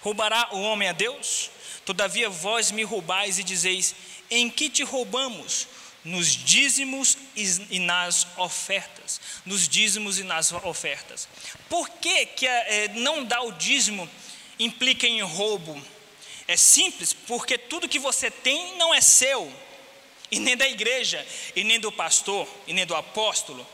Roubará 0.02 0.50
o 0.52 0.62
homem 0.62 0.88
a 0.88 0.94
Deus? 0.94 1.50
Todavia 1.86 2.30
vós 2.30 2.72
me 2.72 2.84
roubais 2.84 3.40
e 3.40 3.44
dizeis: 3.44 3.96
Em 4.30 4.50
que 4.50 4.70
te 4.70 4.84
roubamos? 4.84 5.68
Nos 6.04 6.28
dízimos 6.28 7.18
e 7.36 7.80
nas 7.80 8.26
ofertas. 8.38 9.20
Nos 9.46 9.68
dízimos 9.68 10.18
e 10.18 10.24
nas 10.24 10.52
ofertas. 10.52 11.28
Por 11.68 11.90
que, 11.90 12.26
que 12.28 12.48
é, 12.48 12.88
não 12.96 13.26
dar 13.26 13.42
o 13.42 13.52
dízimo 13.52 14.10
implica 14.58 15.06
em 15.06 15.22
roubo? 15.22 15.82
É 16.48 16.56
simples, 16.56 17.14
porque 17.14 17.58
tudo 17.58 17.88
que 17.88 18.00
você 18.00 18.32
tem 18.32 18.78
não 18.78 18.94
é 18.94 19.02
seu, 19.02 19.54
e 20.32 20.40
nem 20.40 20.56
da 20.56 20.68
igreja, 20.68 21.26
e 21.56 21.64
nem 21.64 21.80
do 21.80 21.92
pastor, 21.92 22.48
e 22.66 22.74
nem 22.74 22.86
do 22.86 22.96
apóstolo. 22.96 23.68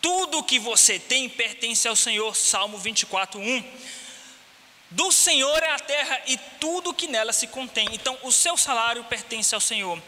Tudo 0.00 0.42
que 0.42 0.58
você 0.58 0.98
tem 0.98 1.28
pertence 1.28 1.88
ao 1.88 1.96
Senhor. 1.96 2.36
Salmo 2.36 2.78
24, 2.78 3.40
1. 3.40 3.64
Do 4.90 5.10
Senhor 5.10 5.62
é 5.62 5.72
a 5.72 5.78
terra 5.78 6.20
e 6.26 6.38
tudo 6.60 6.94
que 6.94 7.08
nela 7.08 7.32
se 7.32 7.46
contém. 7.48 7.88
Então, 7.92 8.16
o 8.22 8.30
seu 8.30 8.56
salário 8.56 9.02
pertence 9.04 9.54
ao 9.54 9.60
Senhor. 9.60 10.00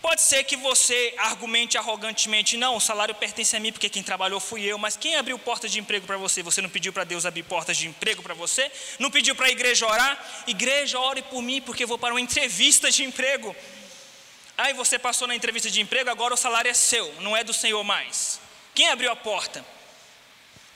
Pode 0.00 0.20
ser 0.20 0.44
que 0.44 0.56
você 0.56 1.12
argumente 1.18 1.76
arrogantemente, 1.76 2.56
não, 2.56 2.76
o 2.76 2.80
salário 2.80 3.14
pertence 3.14 3.56
a 3.56 3.60
mim 3.60 3.72
porque 3.72 3.88
quem 3.88 4.02
trabalhou 4.02 4.38
fui 4.38 4.62
eu, 4.62 4.78
mas 4.78 4.96
quem 4.96 5.16
abriu 5.16 5.36
portas 5.40 5.72
de 5.72 5.80
emprego 5.80 6.06
para 6.06 6.16
você? 6.16 6.40
Você 6.40 6.62
não 6.62 6.70
pediu 6.70 6.92
para 6.92 7.02
Deus 7.02 7.26
abrir 7.26 7.42
portas 7.42 7.76
de 7.76 7.88
emprego 7.88 8.22
para 8.22 8.32
você? 8.32 8.70
Não 9.00 9.10
pediu 9.10 9.34
para 9.34 9.46
a 9.46 9.50
igreja 9.50 9.86
orar? 9.86 10.44
Igreja, 10.46 11.00
ore 11.00 11.22
por 11.22 11.42
mim 11.42 11.60
porque 11.60 11.82
eu 11.82 11.88
vou 11.88 11.98
para 11.98 12.14
uma 12.14 12.20
entrevista 12.20 12.92
de 12.92 13.02
emprego. 13.02 13.54
Aí 14.56 14.72
você 14.72 14.98
passou 14.98 15.26
na 15.26 15.34
entrevista 15.34 15.68
de 15.68 15.80
emprego, 15.80 16.08
agora 16.10 16.32
o 16.32 16.36
salário 16.36 16.70
é 16.70 16.74
seu, 16.74 17.12
não 17.20 17.36
é 17.36 17.42
do 17.42 17.52
Senhor 17.52 17.82
mais. 17.82 18.40
Quem 18.74 18.88
abriu 18.88 19.10
a 19.10 19.16
porta? 19.16 19.64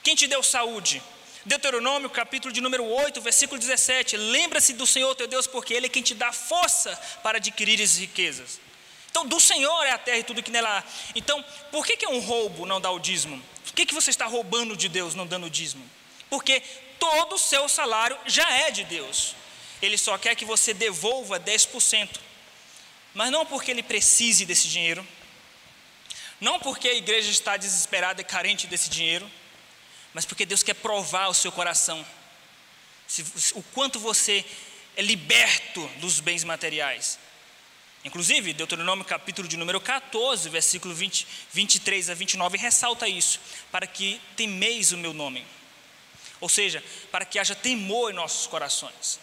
Quem 0.03 0.15
te 0.15 0.27
deu 0.27 0.43
saúde? 0.43 1.01
Deuteronômio, 1.45 2.09
capítulo 2.09 2.53
de 2.53 2.61
número 2.61 2.85
8, 2.85 3.19
versículo 3.19 3.59
17. 3.59 4.15
Lembra-se 4.15 4.73
do 4.73 4.87
Senhor 4.87 5.13
teu 5.15 5.27
Deus, 5.27 5.45
porque 5.45 5.73
Ele 5.73 5.87
é 5.87 5.89
quem 5.89 6.01
te 6.01 6.15
dá 6.15 6.31
força 6.31 6.95
para 7.21 7.37
adquirir 7.37 7.81
as 7.81 7.97
riquezas. 7.97 8.59
Então, 9.11 9.27
do 9.27 9.39
Senhor 9.39 9.83
é 9.83 9.91
a 9.91 9.97
terra 9.97 10.19
e 10.19 10.23
tudo 10.23 10.41
que 10.41 10.49
nela 10.49 10.79
há. 10.79 10.83
Então, 11.13 11.43
por 11.71 11.85
que, 11.85 11.97
que 11.97 12.05
é 12.05 12.09
um 12.09 12.19
roubo 12.19 12.65
não 12.65 12.79
dar 12.79 12.91
o 12.91 12.99
dízimo? 12.99 13.43
Por 13.65 13.73
que, 13.73 13.85
que 13.85 13.93
você 13.93 14.09
está 14.09 14.25
roubando 14.25 14.75
de 14.75 14.87
Deus 14.87 15.15
não 15.15 15.27
dando 15.27 15.47
o 15.47 15.49
dízimo? 15.49 15.87
Porque 16.29 16.61
todo 16.97 17.35
o 17.35 17.39
seu 17.39 17.67
salário 17.67 18.17
já 18.25 18.49
é 18.49 18.71
de 18.71 18.85
Deus. 18.85 19.35
Ele 19.81 19.97
só 19.97 20.17
quer 20.17 20.35
que 20.35 20.45
você 20.45 20.73
devolva 20.73 21.39
10%. 21.39 22.09
Mas 23.13 23.29
não 23.29 23.45
porque 23.45 23.69
ele 23.69 23.83
precise 23.83 24.45
desse 24.45 24.67
dinheiro, 24.67 25.05
não 26.41 26.59
porque 26.59 26.87
a 26.87 26.93
igreja 26.95 27.29
está 27.29 27.57
desesperada 27.57 28.21
e 28.21 28.23
carente 28.23 28.65
desse 28.65 28.89
dinheiro, 28.89 29.29
mas 30.13 30.25
porque 30.25 30.45
Deus 30.45 30.63
quer 30.63 30.75
provar 30.75 31.27
o 31.27 31.33
seu 31.33 31.51
coração, 31.51 32.05
se, 33.07 33.23
o 33.55 33.63
quanto 33.73 33.99
você 33.99 34.45
é 34.95 35.01
liberto 35.01 35.85
dos 35.97 36.19
bens 36.19 36.43
materiais. 36.43 37.19
Inclusive, 38.05 38.53
Deuteronômio 38.53 39.05
capítulo 39.05 39.47
de 39.47 39.55
número 39.55 39.79
14, 39.79 40.49
versículo 40.49 40.93
20, 40.93 41.25
23 41.53 42.09
a 42.09 42.13
29, 42.13 42.57
ressalta 42.57 43.07
isso, 43.07 43.39
para 43.71 43.87
que 43.87 44.19
temeis 44.35 44.91
o 44.91 44.97
meu 44.97 45.13
nome. 45.13 45.45
Ou 46.41 46.49
seja, 46.49 46.83
para 47.11 47.23
que 47.23 47.39
haja 47.39 47.55
temor 47.55 48.11
em 48.11 48.15
nossos 48.15 48.45
corações. 48.47 49.19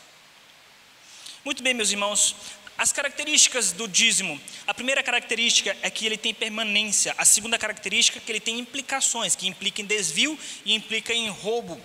Muito 1.45 1.63
bem, 1.63 1.75
meus 1.75 1.91
irmãos, 1.91 2.35
as 2.81 2.93
características 2.93 3.73
do 3.73 3.87
dízimo. 3.87 4.41
A 4.67 4.73
primeira 4.73 5.03
característica 5.03 5.77
é 5.83 5.91
que 5.91 6.07
ele 6.07 6.17
tem 6.17 6.33
permanência. 6.33 7.15
A 7.19 7.27
segunda 7.27 7.59
característica 7.59 8.19
é 8.19 8.23
que 8.23 8.33
ele 8.33 8.41
tem 8.41 8.59
implicações, 8.59 9.37
que 9.37 9.47
implica 9.47 9.83
em 9.83 9.85
desvio 9.85 10.39
e 10.65 10.75
implica 10.75 11.13
em 11.13 11.29
roubo. 11.29 11.79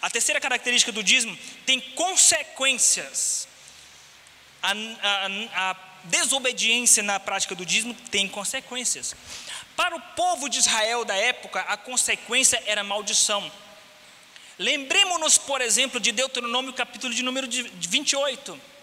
A 0.00 0.08
terceira 0.08 0.40
característica 0.40 0.92
do 0.92 1.02
dízimo 1.02 1.36
tem 1.66 1.80
consequências. 1.80 3.48
A, 4.62 4.70
a, 4.70 5.70
a 5.70 5.76
desobediência 6.04 7.02
na 7.02 7.18
prática 7.18 7.56
do 7.56 7.66
dízimo 7.66 7.92
tem 8.08 8.28
consequências. 8.28 9.16
Para 9.74 9.96
o 9.96 10.00
povo 10.14 10.48
de 10.48 10.58
Israel 10.58 11.04
da 11.04 11.16
época, 11.16 11.62
a 11.62 11.76
consequência 11.76 12.62
era 12.64 12.84
maldição. 12.84 13.50
Lembremos-nos, 14.56 15.36
por 15.36 15.60
exemplo, 15.60 15.98
de 15.98 16.12
Deuteronômio, 16.12 16.72
capítulo 16.72 17.12
de 17.12 17.24
número 17.24 17.48
28. 17.50 18.77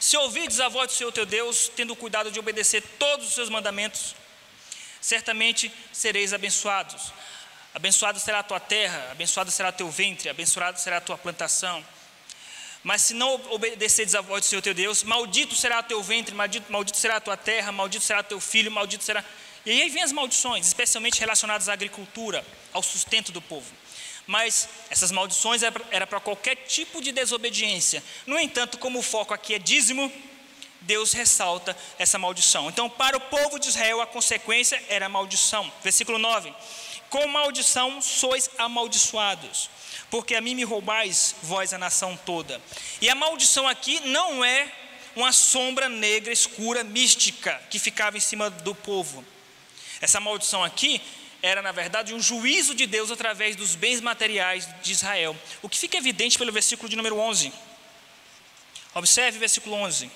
Se 0.00 0.16
ouvides 0.16 0.60
a 0.60 0.68
voz 0.68 0.88
do 0.88 0.94
Senhor 0.94 1.12
teu 1.12 1.26
Deus, 1.26 1.70
tendo 1.76 1.94
cuidado 1.94 2.30
de 2.30 2.40
obedecer 2.40 2.82
todos 2.98 3.28
os 3.28 3.34
seus 3.34 3.50
mandamentos, 3.50 4.16
certamente 4.98 5.70
sereis 5.92 6.32
abençoados. 6.32 7.12
Abençoado 7.74 8.18
será 8.18 8.38
a 8.38 8.42
tua 8.42 8.58
terra, 8.58 9.10
abençoado 9.12 9.50
será 9.50 9.68
o 9.68 9.72
teu 9.72 9.90
ventre, 9.90 10.30
abençoado 10.30 10.80
será 10.80 10.96
a 10.96 11.00
tua 11.02 11.18
plantação. 11.18 11.84
Mas 12.82 13.02
se 13.02 13.14
não 13.14 13.34
obedeceres 13.50 14.14
a 14.14 14.22
voz 14.22 14.42
do 14.42 14.48
Senhor 14.48 14.62
teu 14.62 14.72
Deus, 14.72 15.02
maldito 15.02 15.54
será 15.54 15.80
o 15.80 15.82
teu 15.82 16.02
ventre, 16.02 16.34
maldito, 16.34 16.72
maldito 16.72 16.96
será 16.96 17.16
a 17.16 17.20
tua 17.20 17.36
terra, 17.36 17.70
maldito 17.70 18.02
será 18.02 18.20
o 18.20 18.24
teu 18.24 18.40
filho, 18.40 18.70
maldito 18.70 19.04
será. 19.04 19.22
E 19.66 19.82
aí 19.82 19.90
vem 19.90 20.02
as 20.02 20.12
maldições, 20.12 20.66
especialmente 20.66 21.20
relacionadas 21.20 21.68
à 21.68 21.74
agricultura, 21.74 22.42
ao 22.72 22.82
sustento 22.82 23.30
do 23.32 23.42
povo. 23.42 23.70
Mas 24.30 24.68
essas 24.88 25.10
maldições 25.10 25.60
era 25.90 26.06
para 26.06 26.20
qualquer 26.20 26.54
tipo 26.54 27.02
de 27.02 27.10
desobediência. 27.10 28.00
No 28.24 28.38
entanto, 28.38 28.78
como 28.78 29.00
o 29.00 29.02
foco 29.02 29.34
aqui 29.34 29.54
é 29.54 29.58
dízimo, 29.58 30.10
Deus 30.82 31.12
ressalta 31.12 31.76
essa 31.98 32.16
maldição. 32.16 32.68
Então, 32.68 32.88
para 32.88 33.16
o 33.16 33.20
povo 33.22 33.58
de 33.58 33.66
Israel, 33.66 34.00
a 34.00 34.06
consequência 34.06 34.80
era 34.88 35.06
a 35.06 35.08
maldição. 35.08 35.72
Versículo 35.82 36.16
9: 36.16 36.54
Com 37.10 37.26
maldição 37.26 38.00
sois 38.00 38.48
amaldiçoados 38.56 39.68
porque 40.08 40.36
a 40.36 40.40
mim 40.40 40.54
me 40.54 40.64
roubais, 40.64 41.34
vós 41.42 41.72
a 41.72 41.78
nação 41.78 42.18
toda. 42.24 42.60
E 43.00 43.08
a 43.08 43.14
maldição 43.14 43.66
aqui 43.66 43.98
não 44.06 44.44
é 44.44 44.70
uma 45.16 45.32
sombra 45.32 45.88
negra, 45.88 46.32
escura, 46.32 46.84
mística, 46.84 47.60
que 47.68 47.80
ficava 47.80 48.16
em 48.16 48.20
cima 48.20 48.48
do 48.48 48.74
povo. 48.74 49.24
Essa 50.00 50.20
maldição 50.20 50.64
aqui 50.64 51.00
era, 51.42 51.62
na 51.62 51.72
verdade, 51.72 52.14
um 52.14 52.20
juízo 52.20 52.74
de 52.74 52.86
Deus 52.86 53.10
através 53.10 53.56
dos 53.56 53.74
bens 53.74 54.00
materiais 54.00 54.68
de 54.82 54.92
Israel. 54.92 55.36
O 55.62 55.68
que 55.68 55.78
fica 55.78 55.96
evidente 55.96 56.38
pelo 56.38 56.52
versículo 56.52 56.88
de 56.88 56.96
número 56.96 57.18
11. 57.18 57.52
Observe 58.94 59.36
o 59.36 59.40
versículo 59.40 59.76
11. 59.76 60.10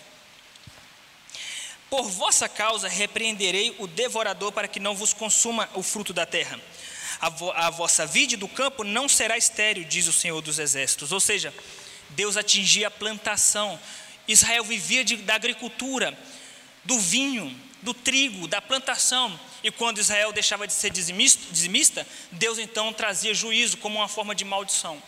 Por 1.89 2.09
vossa 2.09 2.49
causa 2.49 2.89
repreenderei 2.89 3.75
o 3.79 3.87
devorador 3.87 4.53
para 4.53 4.69
que 4.69 4.81
não 4.81 4.95
vos 4.95 5.13
consuma 5.13 5.69
o 5.75 5.83
fruto 5.83 6.13
da 6.13 6.27
terra 6.27 6.61
a, 7.25 7.31
vo, 7.31 7.51
a 7.53 7.71
vossa 7.71 8.07
vide 8.07 8.37
do 8.37 8.47
campo 8.47 8.85
não 8.85 9.09
será 9.09 9.37
estéril, 9.39 9.85
diz 9.85 10.07
o 10.07 10.13
Senhor 10.13 10.43
dos 10.43 10.59
Exércitos. 10.59 11.11
Ou 11.11 11.21
seja, 11.21 11.55
Deus 12.11 12.37
atingia 12.37 12.89
a 12.89 12.91
plantação. 12.91 13.81
Israel 14.29 14.63
vivia 14.63 15.03
de, 15.03 15.17
da 15.17 15.35
agricultura, 15.35 16.17
do 16.85 16.99
vinho, 16.99 17.59
do 17.85 17.95
trigo, 17.95 18.49
da 18.49 18.61
plantação. 18.61 19.39
E 19.63 19.71
quando 19.71 19.99
Israel 19.99 20.33
deixava 20.33 20.67
de 20.67 20.73
ser 20.73 20.91
dizimista, 20.91 22.07
Deus 22.33 22.59
então 22.59 22.93
trazia 22.93 23.33
juízo 23.33 23.77
como 23.77 23.99
uma 23.99 24.09
forma 24.09 24.35
de 24.35 24.45
maldição. 24.45 25.01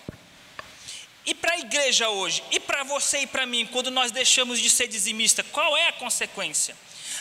E 1.25 1.35
para 1.35 1.55
a 1.55 1.59
igreja 1.59 2.09
hoje, 2.09 2.43
e 2.53 2.61
para 2.61 2.85
você 2.85 3.21
e 3.21 3.27
para 3.27 3.45
mim, 3.45 3.67
quando 3.67 3.91
nós 3.91 4.12
deixamos 4.12 4.61
de 4.61 4.71
ser 4.71 4.87
dizimista, 4.87 5.43
qual 5.43 5.77
é 5.77 5.89
a 5.89 5.93
consequência? 5.93 6.77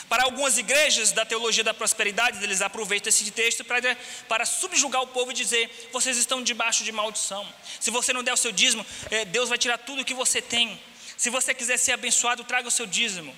Para 0.08 0.22
algumas 0.22 0.56
igrejas 0.56 1.10
da 1.10 1.24
teologia 1.24 1.64
da 1.64 1.74
prosperidade, 1.74 2.42
eles 2.44 2.62
aproveitam 2.62 3.08
esse 3.08 3.28
texto 3.32 3.64
para, 3.64 3.96
para 4.28 4.44
subjugar 4.44 5.02
o 5.02 5.08
povo 5.08 5.32
e 5.32 5.34
dizer: 5.34 5.88
vocês 5.92 6.16
estão 6.16 6.42
debaixo 6.42 6.84
de 6.84 6.92
maldição. 6.92 7.44
Se 7.80 7.90
você 7.90 8.12
não 8.12 8.22
der 8.22 8.32
o 8.32 8.36
seu 8.36 8.52
dízimo, 8.52 8.86
eh, 9.10 9.24
Deus 9.24 9.48
vai 9.48 9.58
tirar 9.58 9.78
tudo 9.78 10.02
o 10.02 10.04
que 10.04 10.14
você 10.14 10.40
tem. 10.40 10.80
Se 11.16 11.28
você 11.28 11.52
quiser 11.52 11.76
ser 11.76 11.92
abençoado, 11.92 12.44
traga 12.44 12.68
o 12.68 12.70
seu 12.70 12.86
dízimo. 12.86 13.34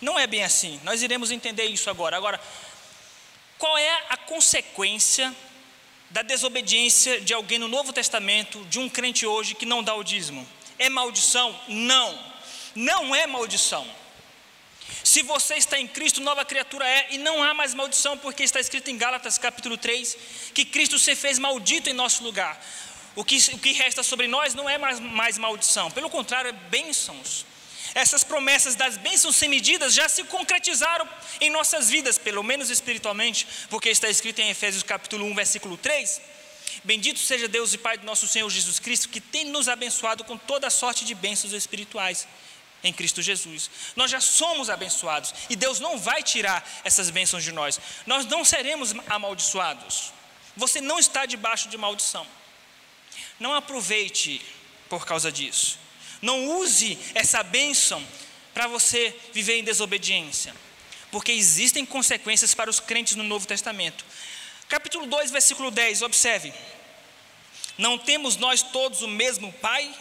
Não 0.00 0.18
é 0.18 0.26
bem 0.26 0.42
assim. 0.42 0.80
Nós 0.82 1.02
iremos 1.02 1.30
entender 1.30 1.64
isso 1.66 1.90
agora. 1.90 2.16
Agora, 2.16 2.40
qual 3.58 3.76
é 3.76 4.04
a 4.08 4.16
consequência 4.16 5.34
da 6.10 6.22
desobediência 6.22 7.20
de 7.20 7.32
alguém 7.34 7.58
no 7.58 7.68
Novo 7.68 7.92
Testamento, 7.92 8.64
de 8.66 8.78
um 8.78 8.88
crente 8.88 9.26
hoje 9.26 9.54
que 9.54 9.66
não 9.66 9.82
dá 9.82 9.94
o 9.94 10.02
dízimo? 10.02 10.46
É 10.78 10.88
maldição? 10.88 11.58
Não. 11.68 12.18
Não 12.74 13.14
é 13.14 13.26
maldição. 13.26 13.86
Se 15.04 15.22
você 15.22 15.54
está 15.54 15.78
em 15.78 15.86
Cristo, 15.86 16.20
nova 16.20 16.44
criatura 16.44 16.86
é, 16.86 17.08
e 17.10 17.18
não 17.18 17.42
há 17.42 17.54
mais 17.54 17.74
maldição, 17.74 18.18
porque 18.18 18.42
está 18.42 18.60
escrito 18.60 18.90
em 18.90 18.98
Gálatas 18.98 19.38
capítulo 19.38 19.76
3 19.76 20.16
que 20.52 20.64
Cristo 20.64 20.98
se 20.98 21.14
fez 21.14 21.38
maldito 21.38 21.88
em 21.88 21.92
nosso 21.92 22.22
lugar. 22.22 22.60
O 23.14 23.24
que, 23.24 23.36
o 23.52 23.58
que 23.58 23.72
resta 23.72 24.02
sobre 24.02 24.28
nós 24.28 24.54
não 24.54 24.68
é 24.68 24.78
mais, 24.78 25.00
mais 25.00 25.36
maldição, 25.36 25.90
pelo 25.90 26.08
contrário, 26.08 26.48
é 26.48 26.52
bênçãos. 26.52 27.44
Essas 27.94 28.22
promessas 28.22 28.74
das 28.74 28.96
bênçãos 28.96 29.36
sem 29.36 29.48
medidas 29.48 29.94
já 29.94 30.08
se 30.08 30.24
concretizaram 30.24 31.08
em 31.40 31.50
nossas 31.50 31.90
vidas, 31.90 32.18
pelo 32.18 32.42
menos 32.42 32.70
espiritualmente, 32.70 33.46
porque 33.68 33.88
está 33.88 34.08
escrito 34.08 34.40
em 34.40 34.50
Efésios 34.50 34.82
capítulo 34.82 35.24
1, 35.26 35.34
versículo 35.34 35.76
3. 35.76 36.20
Bendito 36.84 37.18
seja 37.18 37.48
Deus 37.48 37.74
e 37.74 37.78
Pai 37.78 37.98
do 37.98 38.06
nosso 38.06 38.28
Senhor 38.28 38.48
Jesus 38.48 38.78
Cristo, 38.78 39.08
que 39.08 39.20
tem 39.20 39.44
nos 39.44 39.68
abençoado 39.68 40.24
com 40.24 40.36
toda 40.36 40.70
sorte 40.70 41.04
de 41.04 41.14
bênçãos 41.14 41.52
espirituais 41.52 42.26
em 42.82 42.92
Cristo 42.92 43.20
Jesus. 43.20 43.70
Nós 43.96 44.10
já 44.10 44.20
somos 44.20 44.70
abençoados 44.70 45.34
e 45.50 45.56
Deus 45.56 45.80
não 45.80 45.98
vai 45.98 46.22
tirar 46.22 46.66
essas 46.84 47.10
bênçãos 47.10 47.44
de 47.44 47.52
nós. 47.52 47.80
Nós 48.06 48.24
não 48.26 48.44
seremos 48.44 48.94
amaldiçoados. 49.08 50.12
Você 50.56 50.80
não 50.80 50.98
está 50.98 51.26
debaixo 51.26 51.68
de 51.68 51.76
maldição. 51.76 52.26
Não 53.38 53.54
aproveite 53.54 54.40
por 54.88 55.06
causa 55.06 55.30
disso. 55.30 55.78
Não 56.20 56.48
use 56.58 56.98
essa 57.14 57.42
bênção 57.42 58.04
para 58.52 58.66
você 58.66 59.14
viver 59.32 59.58
em 59.58 59.64
desobediência, 59.64 60.54
porque 61.10 61.32
existem 61.32 61.84
consequências 61.86 62.54
para 62.54 62.68
os 62.68 62.80
crentes 62.80 63.16
no 63.16 63.24
Novo 63.24 63.46
Testamento. 63.46 64.04
Capítulo 64.68 65.06
2, 65.06 65.30
versículo 65.30 65.70
10, 65.70 66.02
observe. 66.02 66.52
Não 67.78 67.96
temos 67.96 68.36
nós 68.36 68.62
todos 68.62 69.02
o 69.02 69.08
mesmo 69.08 69.52
Pai? 69.54 69.92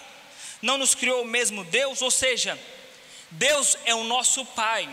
Não 0.61 0.77
nos 0.77 0.93
criou 0.93 1.23
o 1.23 1.27
mesmo 1.27 1.63
Deus? 1.63 2.01
Ou 2.01 2.11
seja, 2.11 2.59
Deus 3.31 3.77
é 3.85 3.95
o 3.95 4.03
nosso 4.03 4.45
Pai. 4.45 4.87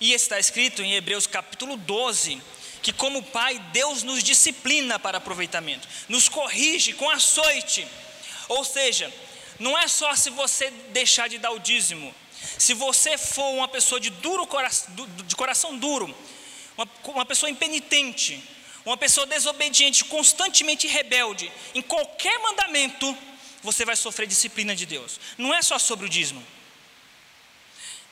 E 0.00 0.12
está 0.12 0.38
escrito 0.38 0.82
em 0.82 0.94
Hebreus 0.94 1.26
capítulo 1.26 1.76
12 1.76 2.40
que, 2.82 2.92
como 2.92 3.22
Pai, 3.22 3.58
Deus 3.72 4.02
nos 4.02 4.22
disciplina 4.22 4.98
para 4.98 5.18
aproveitamento, 5.18 5.88
nos 6.08 6.28
corrige 6.28 6.92
com 6.92 7.10
açoite. 7.10 7.86
Ou 8.48 8.64
seja, 8.64 9.12
não 9.58 9.76
é 9.76 9.88
só 9.88 10.14
se 10.14 10.30
você 10.30 10.70
deixar 10.92 11.28
de 11.28 11.38
dar 11.38 11.50
o 11.50 11.58
dízimo, 11.58 12.14
Se 12.56 12.72
você 12.74 13.18
for 13.18 13.50
uma 13.54 13.66
pessoa 13.68 14.00
de, 14.00 14.10
duro 14.10 14.48
de 15.26 15.36
coração 15.36 15.76
duro, 15.76 16.14
uma, 16.76 16.88
uma 17.04 17.26
pessoa 17.26 17.50
impenitente, 17.50 18.42
uma 18.84 18.96
pessoa 18.96 19.26
desobediente, 19.26 20.04
constantemente 20.04 20.86
rebelde, 20.86 21.50
em 21.74 21.82
qualquer 21.82 22.38
mandamento, 22.38 23.16
você 23.62 23.84
vai 23.84 23.96
sofrer 23.96 24.26
disciplina 24.26 24.74
de 24.74 24.86
Deus. 24.86 25.20
Não 25.36 25.52
é 25.52 25.60
só 25.60 25.78
sobre 25.78 26.06
o 26.06 26.08
dízimo. 26.08 26.44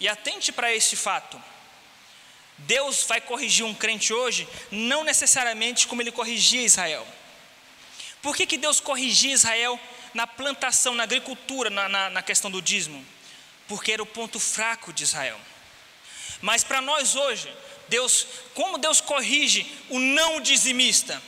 E 0.00 0.08
atente 0.08 0.52
para 0.52 0.74
este 0.74 0.96
fato. 0.96 1.40
Deus 2.58 3.04
vai 3.04 3.20
corrigir 3.20 3.64
um 3.64 3.74
crente 3.74 4.12
hoje, 4.12 4.48
não 4.70 5.04
necessariamente 5.04 5.86
como 5.86 6.02
ele 6.02 6.10
corrigia 6.10 6.62
Israel. 6.62 7.06
Por 8.22 8.34
que, 8.34 8.46
que 8.46 8.58
Deus 8.58 8.80
corrigia 8.80 9.32
Israel 9.32 9.78
na 10.14 10.26
plantação, 10.26 10.94
na 10.94 11.02
agricultura, 11.02 11.70
na, 11.70 11.88
na, 11.88 12.10
na 12.10 12.22
questão 12.22 12.50
do 12.50 12.62
dízimo? 12.62 13.04
Porque 13.68 13.92
era 13.92 14.02
o 14.02 14.06
ponto 14.06 14.38
fraco 14.38 14.92
de 14.92 15.04
Israel. 15.04 15.38
Mas 16.40 16.62
para 16.62 16.80
nós 16.80 17.14
hoje, 17.14 17.52
Deus, 17.88 18.26
como 18.54 18.78
Deus 18.78 19.00
corrige 19.00 19.66
o 19.88 19.98
não 19.98 20.40
dizimista? 20.40 21.20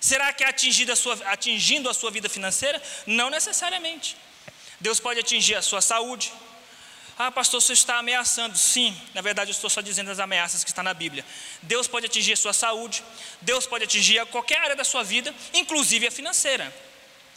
Será 0.00 0.32
que 0.32 0.44
é 0.44 0.48
atingindo 0.48 0.92
a, 0.92 0.96
sua, 0.96 1.14
atingindo 1.26 1.88
a 1.88 1.94
sua 1.94 2.10
vida 2.10 2.28
financeira? 2.28 2.80
Não 3.06 3.30
necessariamente. 3.30 4.16
Deus 4.80 5.00
pode 5.00 5.18
atingir 5.18 5.56
a 5.56 5.62
sua 5.62 5.80
saúde. 5.80 6.32
Ah, 7.18 7.32
pastor, 7.32 7.60
você 7.60 7.72
está 7.72 7.98
ameaçando. 7.98 8.56
Sim, 8.56 8.96
na 9.12 9.20
verdade 9.20 9.50
eu 9.50 9.52
estou 9.52 9.68
só 9.68 9.80
dizendo 9.80 10.08
as 10.08 10.20
ameaças 10.20 10.62
que 10.62 10.70
está 10.70 10.84
na 10.84 10.94
Bíblia. 10.94 11.24
Deus 11.62 11.88
pode 11.88 12.06
atingir 12.06 12.34
a 12.34 12.36
sua 12.36 12.52
saúde, 12.52 13.02
Deus 13.40 13.66
pode 13.66 13.84
atingir 13.84 14.24
qualquer 14.26 14.60
área 14.60 14.76
da 14.76 14.84
sua 14.84 15.02
vida, 15.02 15.34
inclusive 15.52 16.06
a 16.06 16.12
financeira. 16.12 16.72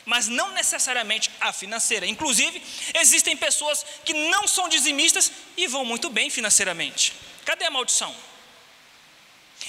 Mas 0.05 0.27
não 0.27 0.51
necessariamente 0.51 1.29
a 1.39 1.53
financeira. 1.53 2.07
Inclusive, 2.07 2.61
existem 2.95 3.37
pessoas 3.37 3.85
que 4.03 4.13
não 4.13 4.47
são 4.47 4.67
dizimistas 4.67 5.31
e 5.55 5.67
vão 5.67 5.85
muito 5.85 6.09
bem 6.09 6.29
financeiramente. 6.29 7.13
Cadê 7.45 7.65
a 7.65 7.71
maldição? 7.71 8.15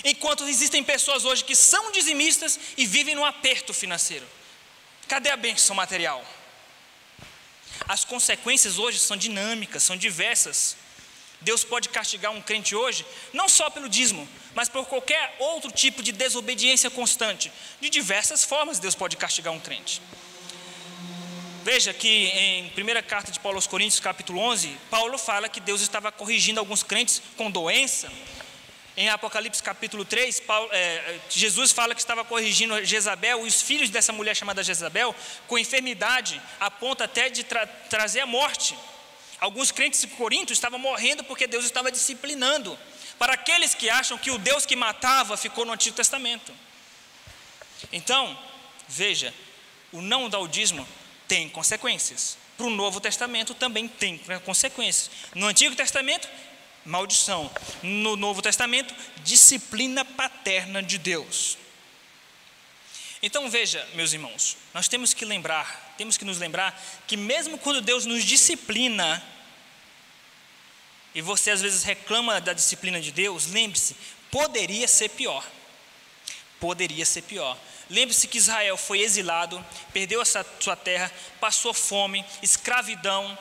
Enquanto 0.04 0.48
existem 0.48 0.82
pessoas 0.82 1.24
hoje 1.24 1.44
que 1.44 1.54
são 1.54 1.92
dizimistas 1.92 2.58
e 2.76 2.86
vivem 2.86 3.14
no 3.14 3.24
aperto 3.24 3.74
financeiro. 3.74 4.26
Cadê 5.06 5.30
a 5.30 5.36
bênção 5.36 5.76
material? 5.76 6.24
As 7.86 8.04
consequências 8.04 8.78
hoje 8.78 8.98
são 8.98 9.16
dinâmicas, 9.16 9.82
são 9.82 9.96
diversas. 9.96 10.76
Deus 11.40 11.64
pode 11.64 11.88
castigar 11.88 12.32
um 12.32 12.40
crente 12.40 12.74
hoje, 12.74 13.04
não 13.32 13.48
só 13.48 13.68
pelo 13.68 13.88
dízimo, 13.88 14.28
mas 14.54 14.68
por 14.68 14.86
qualquer 14.86 15.36
outro 15.38 15.70
tipo 15.70 16.02
de 16.02 16.12
desobediência 16.12 16.90
constante. 16.90 17.52
De 17.80 17.88
diversas 17.88 18.44
formas 18.44 18.78
Deus 18.78 18.94
pode 18.94 19.16
castigar 19.16 19.52
um 19.52 19.60
crente. 19.60 20.00
Veja 21.64 21.92
que 21.94 22.08
em 22.08 22.68
primeira 22.70 23.02
carta 23.02 23.30
de 23.30 23.38
Paulo 23.38 23.56
aos 23.56 23.66
Coríntios, 23.66 24.00
capítulo 24.00 24.40
11, 24.40 24.76
Paulo 24.90 25.16
fala 25.16 25.48
que 25.48 25.60
Deus 25.60 25.80
estava 25.80 26.10
corrigindo 26.10 26.58
alguns 26.58 26.82
crentes 26.82 27.22
com 27.36 27.50
doença, 27.50 28.10
em 28.94 29.08
Apocalipse 29.08 29.62
capítulo 29.62 30.04
3, 30.04 30.40
Paulo, 30.40 30.68
é, 30.70 31.18
Jesus 31.30 31.72
fala 31.72 31.94
que 31.94 32.00
estava 32.00 32.24
corrigindo 32.26 32.84
Jezabel 32.84 33.44
e 33.44 33.48
os 33.48 33.62
filhos 33.62 33.88
dessa 33.88 34.12
mulher 34.12 34.36
chamada 34.36 34.62
Jezabel 34.62 35.14
com 35.48 35.58
enfermidade, 35.58 36.40
a 36.60 36.70
ponto 36.70 37.02
até 37.02 37.30
de 37.30 37.42
tra 37.42 37.66
trazer 37.66 38.20
a 38.20 38.26
morte. 38.26 38.76
Alguns 39.40 39.72
crentes 39.72 40.02
de 40.02 40.08
Corinto 40.08 40.52
estavam 40.52 40.78
morrendo 40.78 41.24
porque 41.24 41.46
Deus 41.46 41.64
estava 41.64 41.90
disciplinando. 41.90 42.78
Para 43.18 43.34
aqueles 43.34 43.74
que 43.74 43.88
acham 43.90 44.18
que 44.18 44.30
o 44.30 44.38
Deus 44.38 44.66
que 44.66 44.76
matava 44.76 45.36
ficou 45.36 45.64
no 45.64 45.72
Antigo 45.72 45.96
Testamento. 45.96 46.52
Então, 47.92 48.38
veja, 48.88 49.34
o 49.92 50.00
não 50.00 50.28
daudismo 50.28 50.86
tem 51.28 51.48
consequências. 51.48 52.36
Para 52.56 52.66
o 52.66 52.70
Novo 52.70 53.00
Testamento 53.00 53.54
também 53.54 53.88
tem 53.88 54.18
consequências. 54.44 55.10
No 55.34 55.46
Antigo 55.46 55.74
Testamento 55.74 56.28
maldição. 56.84 57.50
No 57.82 58.16
Novo 58.16 58.42
Testamento, 58.42 58.94
disciplina 59.22 60.04
paterna 60.04 60.82
de 60.82 60.98
Deus. 60.98 61.58
Então 63.22 63.48
veja, 63.48 63.86
meus 63.94 64.12
irmãos, 64.12 64.56
nós 64.74 64.88
temos 64.88 65.14
que 65.14 65.24
lembrar, 65.24 65.94
temos 65.96 66.16
que 66.16 66.24
nos 66.24 66.38
lembrar 66.38 66.80
que 67.06 67.16
mesmo 67.16 67.56
quando 67.56 67.80
Deus 67.80 68.04
nos 68.04 68.24
disciplina, 68.24 69.22
e 71.14 71.20
você 71.20 71.50
às 71.50 71.60
vezes 71.60 71.82
reclama 71.82 72.40
da 72.40 72.52
disciplina 72.52 73.00
de 73.00 73.12
Deus, 73.12 73.46
lembre-se, 73.46 73.96
poderia 74.30 74.88
ser 74.88 75.10
pior. 75.10 75.44
Poderia 76.58 77.04
ser 77.04 77.22
pior. 77.22 77.58
Lembre-se 77.90 78.26
que 78.26 78.38
Israel 78.38 78.76
foi 78.76 79.00
exilado, 79.00 79.64
perdeu 79.92 80.20
a 80.20 80.24
sua 80.24 80.76
terra, 80.76 81.12
passou 81.40 81.74
fome, 81.74 82.24
escravidão 82.42 83.36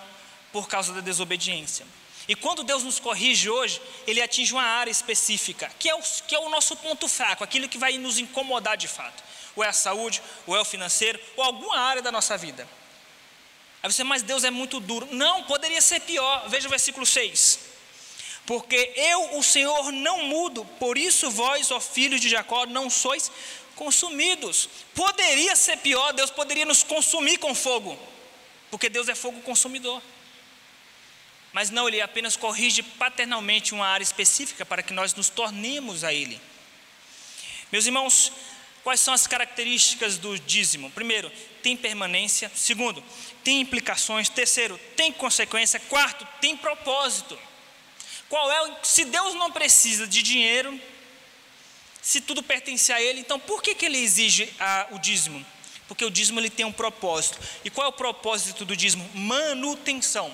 por 0.52 0.68
causa 0.68 0.92
da 0.92 1.00
desobediência. 1.00 1.86
E 2.28 2.36
quando 2.36 2.64
Deus 2.64 2.84
nos 2.84 3.00
corrige 3.00 3.50
hoje, 3.50 3.82
Ele 4.06 4.22
atinge 4.22 4.54
uma 4.54 4.64
área 4.64 4.92
específica, 4.92 5.72
que 5.80 5.90
é, 5.90 5.96
o, 5.96 6.02
que 6.28 6.36
é 6.36 6.40
o 6.40 6.50
nosso 6.50 6.76
ponto 6.76 7.08
fraco, 7.08 7.44
aquilo 7.44 7.70
que 7.70 7.78
vai 7.78 7.98
nos 7.98 8.18
incomodar 8.18 8.76
de 8.76 8.88
fato. 8.88 9.24
Ou 9.56 9.64
é 9.64 9.68
a 9.68 9.74
saúde, 9.74 10.22
ou 10.46 10.56
é 10.56 10.62
o 10.62 10.66
financeiro, 10.66 11.20
ou 11.36 11.44
alguma 11.44 11.78
área 11.78 12.02
da 12.02 12.12
nossa 12.12 12.38
vida. 12.38 12.68
Aí 13.84 13.92
você, 13.92 14.04
mas 14.04 14.22
Deus 14.22 14.44
é 14.44 14.52
muito 14.52 14.80
duro. 14.80 15.08
Não, 15.12 15.44
poderia 15.44 15.82
ser 15.82 16.02
pior. 16.02 16.48
Veja 16.48 16.68
o 16.68 16.70
versículo 16.70 17.06
6. 17.06 17.72
Porque 18.46 18.94
eu, 18.96 19.38
o 19.38 19.44
Senhor, 19.44 19.92
não 19.92 20.24
mudo, 20.24 20.66
por 20.80 20.98
isso 20.98 21.30
vós, 21.30 21.72
ó 21.72 21.80
filhos 21.80 22.20
de 22.20 22.28
Jacó, 22.28 22.66
não 22.66 22.90
sois 22.90 23.32
consumidos. 23.76 24.68
Poderia 24.94 25.56
ser 25.56 25.78
pior, 25.78 26.12
Deus 26.12 26.30
poderia 26.30 26.66
nos 26.66 26.84
consumir 26.84 27.38
com 27.38 27.54
fogo, 27.56 27.98
porque 28.70 28.90
Deus 28.90 29.08
é 29.08 29.16
fogo 29.16 29.42
consumidor. 29.42 30.02
Mas 31.54 31.70
não, 31.70 31.88
ele 31.88 32.02
apenas 32.02 32.36
corrige 32.36 32.82
paternalmente 32.82 33.74
uma 33.74 33.86
área 33.86 34.04
específica 34.04 34.66
para 34.66 34.82
que 34.82 34.94
nós 34.94 35.14
nos 35.14 35.30
tornemos 35.30 36.04
a 36.04 36.14
ele. 36.14 36.40
Meus 37.72 37.86
irmãos, 37.86 38.32
quais 38.84 39.00
são 39.00 39.14
as 39.14 39.28
características 39.28 40.18
do 40.18 40.38
dízimo? 40.40 40.90
Primeiro, 40.92 41.32
tem 41.62 41.78
permanência. 41.78 42.52
Segundo, 42.56 43.04
tem 43.44 43.62
implicações. 43.62 44.30
Terceiro, 44.30 44.80
tem 44.96 45.12
consequência. 45.12 45.80
Quarto, 45.80 46.28
tem 46.40 46.58
propósito. 46.58 47.38
Qual 48.30 48.52
é? 48.52 48.78
Se 48.84 49.06
Deus 49.06 49.34
não 49.36 49.52
precisa 49.52 50.08
de 50.08 50.22
dinheiro, 50.22 50.80
se 52.02 52.22
tudo 52.22 52.42
pertence 52.42 52.92
a 52.92 53.02
Ele, 53.02 53.20
então 53.20 53.40
por 53.40 53.62
que, 53.62 53.76
que 53.76 53.86
Ele 53.86 53.98
exige 53.98 54.54
a, 54.60 54.88
o 54.92 55.00
dízimo? 55.00 55.46
Porque 55.88 56.06
o 56.06 56.10
dízimo 56.10 56.40
ele 56.40 56.50
tem 56.50 56.66
um 56.66 56.72
propósito. 56.72 57.38
E 57.66 57.70
qual 57.70 57.86
é 57.86 57.90
o 57.90 57.94
propósito 57.94 58.64
do 58.64 58.78
dízimo? 58.78 59.10
Manutenção 59.14 60.34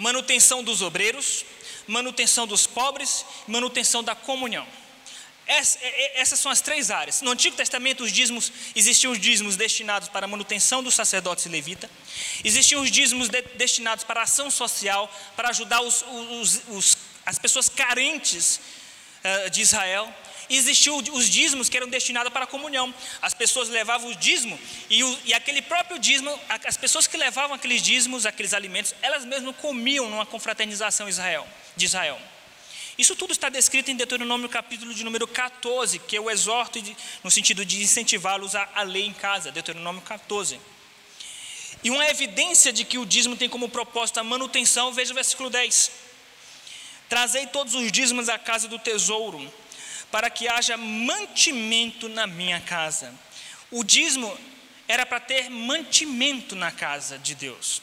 manutenção 0.00 0.64
dos 0.64 0.80
obreiros, 0.80 1.44
manutenção 1.86 2.46
dos 2.46 2.66
pobres, 2.66 3.24
manutenção 3.46 4.02
da 4.02 4.14
comunhão. 4.14 4.66
Essas 6.14 6.38
são 6.38 6.50
as 6.50 6.60
três 6.60 6.92
áreas. 6.92 7.22
No 7.22 7.32
Antigo 7.32 7.56
Testamento, 7.56 8.04
os 8.04 8.12
dízimos, 8.12 8.52
existiam 8.76 9.12
os 9.12 9.18
dízimos 9.18 9.56
destinados 9.56 10.08
para 10.08 10.24
a 10.24 10.28
manutenção 10.28 10.80
dos 10.80 10.94
sacerdotes 10.94 11.44
e 11.44 11.48
levita, 11.48 11.90
existiam 12.44 12.80
os 12.80 12.90
dízimos 12.90 13.28
de, 13.28 13.42
destinados 13.56 14.04
para 14.04 14.20
a 14.20 14.22
ação 14.22 14.48
social, 14.48 15.12
para 15.34 15.48
ajudar 15.48 15.80
os, 15.80 16.04
os, 16.40 16.62
os, 16.68 16.96
as 17.26 17.36
pessoas 17.36 17.68
carentes 17.68 18.60
uh, 19.24 19.50
de 19.50 19.60
Israel, 19.60 20.08
existiam 20.48 20.96
os 20.98 21.28
dízimos 21.28 21.68
que 21.68 21.76
eram 21.76 21.88
destinados 21.88 22.32
para 22.32 22.44
a 22.44 22.46
comunhão. 22.46 22.94
As 23.20 23.34
pessoas 23.34 23.68
levavam 23.68 24.08
o 24.08 24.14
dízimo 24.14 24.58
e, 24.88 25.02
o, 25.02 25.18
e 25.24 25.34
aquele 25.34 25.62
próprio 25.62 25.98
dízimo, 25.98 26.38
as 26.64 26.76
pessoas 26.76 27.08
que 27.08 27.16
levavam 27.16 27.56
aqueles 27.56 27.82
dízimos, 27.82 28.24
aqueles 28.24 28.54
alimentos, 28.54 28.94
elas 29.02 29.24
mesmas 29.24 29.56
comiam 29.56 30.08
numa 30.08 30.26
confraternização 30.26 31.06
de 31.06 31.12
Israel. 31.12 31.46
Isso 33.00 33.16
tudo 33.16 33.32
está 33.32 33.48
descrito 33.48 33.90
em 33.90 33.96
Deuteronômio 33.96 34.46
capítulo 34.46 34.92
de 34.92 35.02
número 35.02 35.26
14, 35.26 35.98
que 36.00 36.18
eu 36.18 36.30
exorto 36.30 36.78
no 37.24 37.30
sentido 37.30 37.64
de 37.64 37.82
incentivá-los 37.82 38.54
a, 38.54 38.68
a 38.74 38.82
ler 38.82 39.06
em 39.06 39.12
casa, 39.14 39.50
Deuteronômio 39.50 40.02
14. 40.02 40.60
E 41.82 41.90
uma 41.90 42.06
evidência 42.08 42.70
de 42.70 42.84
que 42.84 42.98
o 42.98 43.06
dízimo 43.06 43.38
tem 43.38 43.48
como 43.48 43.70
propósito 43.70 44.20
a 44.20 44.22
manutenção, 44.22 44.92
veja 44.92 45.12
o 45.12 45.14
versículo 45.14 45.48
10. 45.48 45.90
Trazei 47.08 47.46
todos 47.46 47.74
os 47.74 47.90
dízimos 47.90 48.28
à 48.28 48.38
casa 48.38 48.68
do 48.68 48.78
tesouro, 48.78 49.50
para 50.10 50.28
que 50.28 50.46
haja 50.46 50.76
mantimento 50.76 52.06
na 52.06 52.26
minha 52.26 52.60
casa. 52.60 53.14
O 53.70 53.82
dízimo 53.82 54.36
era 54.86 55.06
para 55.06 55.20
ter 55.20 55.48
mantimento 55.48 56.54
na 56.54 56.70
casa 56.70 57.18
de 57.18 57.34
Deus. 57.34 57.80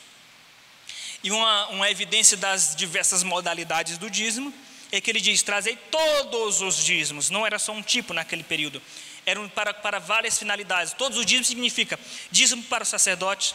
E 1.23 1.31
uma, 1.31 1.69
uma 1.69 1.89
evidência 1.89 2.37
das 2.37 2.75
diversas 2.75 3.23
modalidades 3.23 3.97
do 3.97 4.11
dízimo 4.11 4.53
é 4.91 5.01
que 5.01 5.09
ele 5.09 5.19
diz: 5.19 5.41
trazei 5.41 5.75
todos 5.75 6.61
os 6.61 6.83
dízimos, 6.83 7.29
não 7.29 7.45
era 7.45 7.59
só 7.59 7.71
um 7.71 7.81
tipo 7.81 8.13
naquele 8.13 8.43
período, 8.43 8.81
eram 9.25 9.47
para, 9.49 9.73
para 9.73 9.99
várias 9.99 10.37
finalidades. 10.37 10.93
Todos 10.93 11.17
os 11.17 11.25
dízimos 11.25 11.47
significa 11.47 11.99
dízimo 12.31 12.63
para 12.63 12.83
os 12.83 12.89
sacerdotes, 12.89 13.53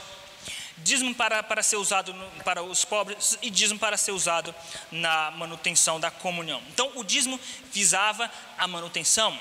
dízimo 0.79 1.14
para, 1.14 1.42
para 1.42 1.62
ser 1.62 1.77
usado 1.77 2.12
no, 2.12 2.31
para 2.45 2.62
os 2.62 2.85
pobres 2.85 3.38
e 3.40 3.51
dízimo 3.51 3.79
para 3.79 3.97
ser 3.97 4.12
usado 4.12 4.55
na 4.90 5.31
manutenção 5.33 5.99
da 5.99 6.11
comunhão. 6.11 6.62
Então, 6.71 6.92
o 6.97 7.05
dízimo 7.05 7.40
visava 7.73 8.31
a 8.59 8.66
manutenção. 8.66 9.38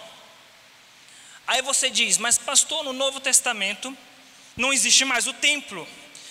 Aí 1.48 1.62
você 1.62 1.90
diz, 1.90 2.18
mas 2.18 2.38
pastor, 2.38 2.84
no 2.84 2.94
Novo 2.94 3.20
Testamento 3.20 3.96
não 4.56 4.72
existe 4.72 5.04
mais 5.04 5.28
o 5.28 5.34
templo. 5.34 5.88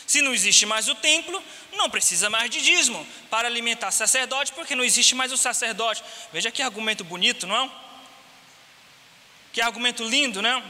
Se 0.07 0.23
não 0.23 0.33
existe 0.33 0.66
mais 0.66 0.88
o 0.88 0.94
templo, 0.94 1.42
não 1.72 1.90
precisa 1.90 2.28
mais 2.28 2.50
de 2.50 2.61
dízimo 2.61 3.06
para 3.28 3.48
alimentar 3.48 3.90
sacerdote, 3.90 4.52
porque 4.52 4.74
não 4.74 4.85
existe 4.85 5.14
mais 5.14 5.33
o 5.33 5.37
sacerdote. 5.37 6.02
Veja 6.33 6.50
que 6.50 6.62
argumento 6.62 7.04
bonito, 7.04 7.46
não 7.46 7.56
é? 7.56 7.70
Que 9.52 9.61
argumento 9.61 10.04
lindo, 10.04 10.40
não 10.40 10.59
é? 10.59 10.62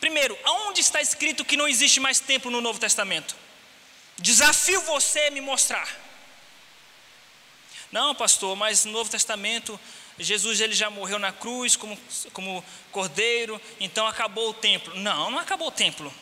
Primeiro, 0.00 0.38
aonde 0.44 0.80
está 0.80 1.00
escrito 1.00 1.44
que 1.44 1.56
não 1.56 1.66
existe 1.66 2.00
mais 2.00 2.20
templo 2.20 2.50
no 2.50 2.60
Novo 2.60 2.78
Testamento? 2.78 3.34
Desafio 4.18 4.80
você 4.82 5.20
a 5.20 5.30
me 5.30 5.40
mostrar. 5.40 5.88
Não, 7.90 8.14
pastor, 8.14 8.56
mas 8.56 8.84
no 8.84 8.92
Novo 8.92 9.10
Testamento 9.10 9.78
Jesus 10.18 10.60
ele 10.60 10.74
já 10.74 10.88
morreu 10.88 11.18
na 11.18 11.30
cruz 11.30 11.76
como, 11.76 11.98
como 12.32 12.64
cordeiro, 12.90 13.60
então 13.78 14.06
acabou 14.06 14.50
o 14.50 14.54
templo. 14.54 14.94
Não, 14.94 15.30
não 15.30 15.38
acabou 15.38 15.68
o 15.68 15.72
templo. 15.72 16.12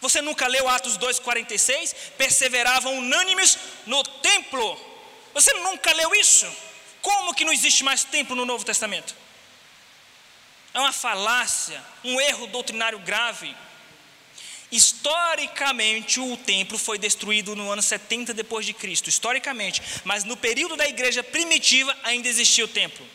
Você 0.00 0.22
nunca 0.22 0.46
leu 0.46 0.68
Atos 0.68 0.96
2,46? 0.96 1.94
Perseveravam 2.16 2.98
unânimes 2.98 3.58
no 3.86 4.02
templo. 4.02 4.80
Você 5.34 5.52
nunca 5.54 5.92
leu 5.92 6.14
isso? 6.14 6.46
Como 7.02 7.34
que 7.34 7.44
não 7.44 7.52
existe 7.52 7.82
mais 7.82 8.04
templo 8.04 8.36
no 8.36 8.44
Novo 8.44 8.64
Testamento? 8.64 9.14
É 10.72 10.78
uma 10.78 10.92
falácia, 10.92 11.82
um 12.04 12.20
erro 12.20 12.46
doutrinário 12.46 12.98
grave. 12.98 13.54
Historicamente, 14.70 16.20
o 16.20 16.36
templo 16.36 16.76
foi 16.76 16.98
destruído 16.98 17.56
no 17.56 17.70
ano 17.70 17.80
70 17.80 18.34
depois 18.34 18.66
de 18.66 18.74
Cristo, 18.74 19.08
historicamente, 19.08 19.80
mas 20.04 20.24
no 20.24 20.36
período 20.36 20.76
da 20.76 20.86
igreja 20.86 21.22
primitiva 21.22 21.96
ainda 22.02 22.28
existia 22.28 22.64
o 22.64 22.68
templo. 22.68 23.06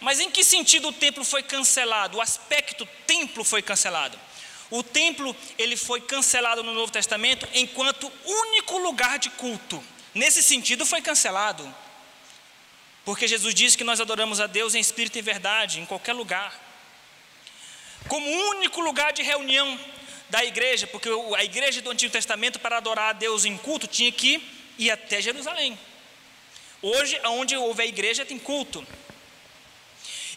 Mas 0.00 0.18
em 0.18 0.30
que 0.30 0.42
sentido 0.42 0.88
o 0.88 0.92
templo 0.92 1.24
foi 1.24 1.42
cancelado? 1.42 2.18
O 2.18 2.20
aspecto 2.20 2.88
templo 3.06 3.44
foi 3.44 3.62
cancelado. 3.62 4.18
O 4.70 4.82
templo 4.82 5.34
ele 5.58 5.76
foi 5.76 6.00
cancelado 6.00 6.62
no 6.62 6.72
Novo 6.72 6.92
Testamento 6.92 7.46
enquanto 7.54 8.10
único 8.24 8.78
lugar 8.78 9.18
de 9.18 9.30
culto. 9.30 9.82
Nesse 10.14 10.42
sentido 10.42 10.86
foi 10.86 11.00
cancelado. 11.00 11.74
Porque 13.04 13.26
Jesus 13.26 13.54
disse 13.54 13.76
que 13.76 13.84
nós 13.84 14.00
adoramos 14.00 14.40
a 14.40 14.46
Deus 14.46 14.74
em 14.74 14.80
espírito 14.80 15.18
e 15.18 15.22
verdade, 15.22 15.80
em 15.80 15.86
qualquer 15.86 16.12
lugar. 16.12 16.54
Como 18.08 18.30
único 18.30 18.80
lugar 18.80 19.12
de 19.12 19.22
reunião 19.22 19.78
da 20.28 20.44
igreja, 20.44 20.86
porque 20.86 21.08
a 21.36 21.44
igreja 21.44 21.82
do 21.82 21.90
Antigo 21.90 22.12
Testamento, 22.12 22.60
para 22.60 22.76
adorar 22.76 23.10
a 23.10 23.12
Deus 23.12 23.44
em 23.44 23.56
culto, 23.56 23.86
tinha 23.86 24.12
que 24.12 24.40
ir 24.78 24.90
até 24.90 25.20
Jerusalém. 25.20 25.78
Hoje, 26.80 27.20
onde 27.24 27.56
houve 27.56 27.82
a 27.82 27.86
igreja, 27.86 28.24
tem 28.24 28.38
culto 28.38 28.86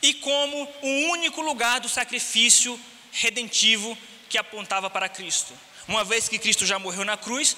e 0.03 0.13
como 0.15 0.67
o 0.81 0.87
único 1.11 1.41
lugar 1.41 1.79
do 1.79 1.87
sacrifício 1.87 2.77
redentivo 3.13 3.97
que 4.33 4.37
apontava 4.39 4.89
para 4.89 5.07
Cristo. 5.07 5.53
Uma 5.87 6.03
vez 6.03 6.27
que 6.27 6.39
Cristo 6.39 6.65
já 6.65 6.79
morreu 6.79 7.05
na 7.05 7.15
cruz, 7.15 7.55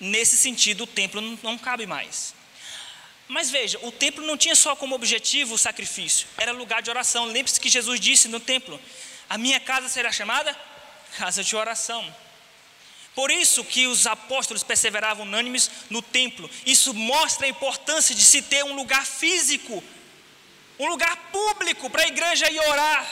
nesse 0.00 0.34
sentido 0.38 0.84
o 0.84 0.86
templo 0.86 1.20
não, 1.20 1.38
não 1.42 1.58
cabe 1.58 1.86
mais. 1.86 2.34
Mas 3.28 3.50
veja, 3.50 3.78
o 3.82 3.92
templo 3.92 4.24
não 4.24 4.34
tinha 4.34 4.56
só 4.56 4.74
como 4.74 4.94
objetivo 4.94 5.52
o 5.52 5.58
sacrifício, 5.58 6.26
era 6.38 6.52
lugar 6.52 6.80
de 6.80 6.88
oração. 6.88 7.26
Lembre-se 7.26 7.60
que 7.60 7.68
Jesus 7.68 8.00
disse 8.00 8.28
no 8.28 8.40
templo: 8.40 8.80
A 9.28 9.36
minha 9.36 9.60
casa 9.60 9.90
será 9.90 10.10
chamada 10.10 10.58
casa 11.18 11.44
de 11.44 11.54
oração. 11.54 12.02
Por 13.14 13.30
isso 13.30 13.62
que 13.62 13.86
os 13.86 14.06
apóstolos 14.06 14.62
perseveravam 14.62 15.26
unânimes 15.26 15.70
no 15.90 16.00
templo. 16.00 16.48
Isso 16.64 16.94
mostra 16.94 17.44
a 17.44 17.50
importância 17.50 18.14
de 18.14 18.22
se 18.22 18.40
ter 18.40 18.64
um 18.64 18.74
lugar 18.74 19.04
físico 19.04 19.84
um 20.78 20.88
lugar 20.88 21.16
público 21.32 21.88
para 21.88 22.02
a 22.02 22.08
igreja 22.08 22.50
ir 22.50 22.60
orar, 22.60 23.06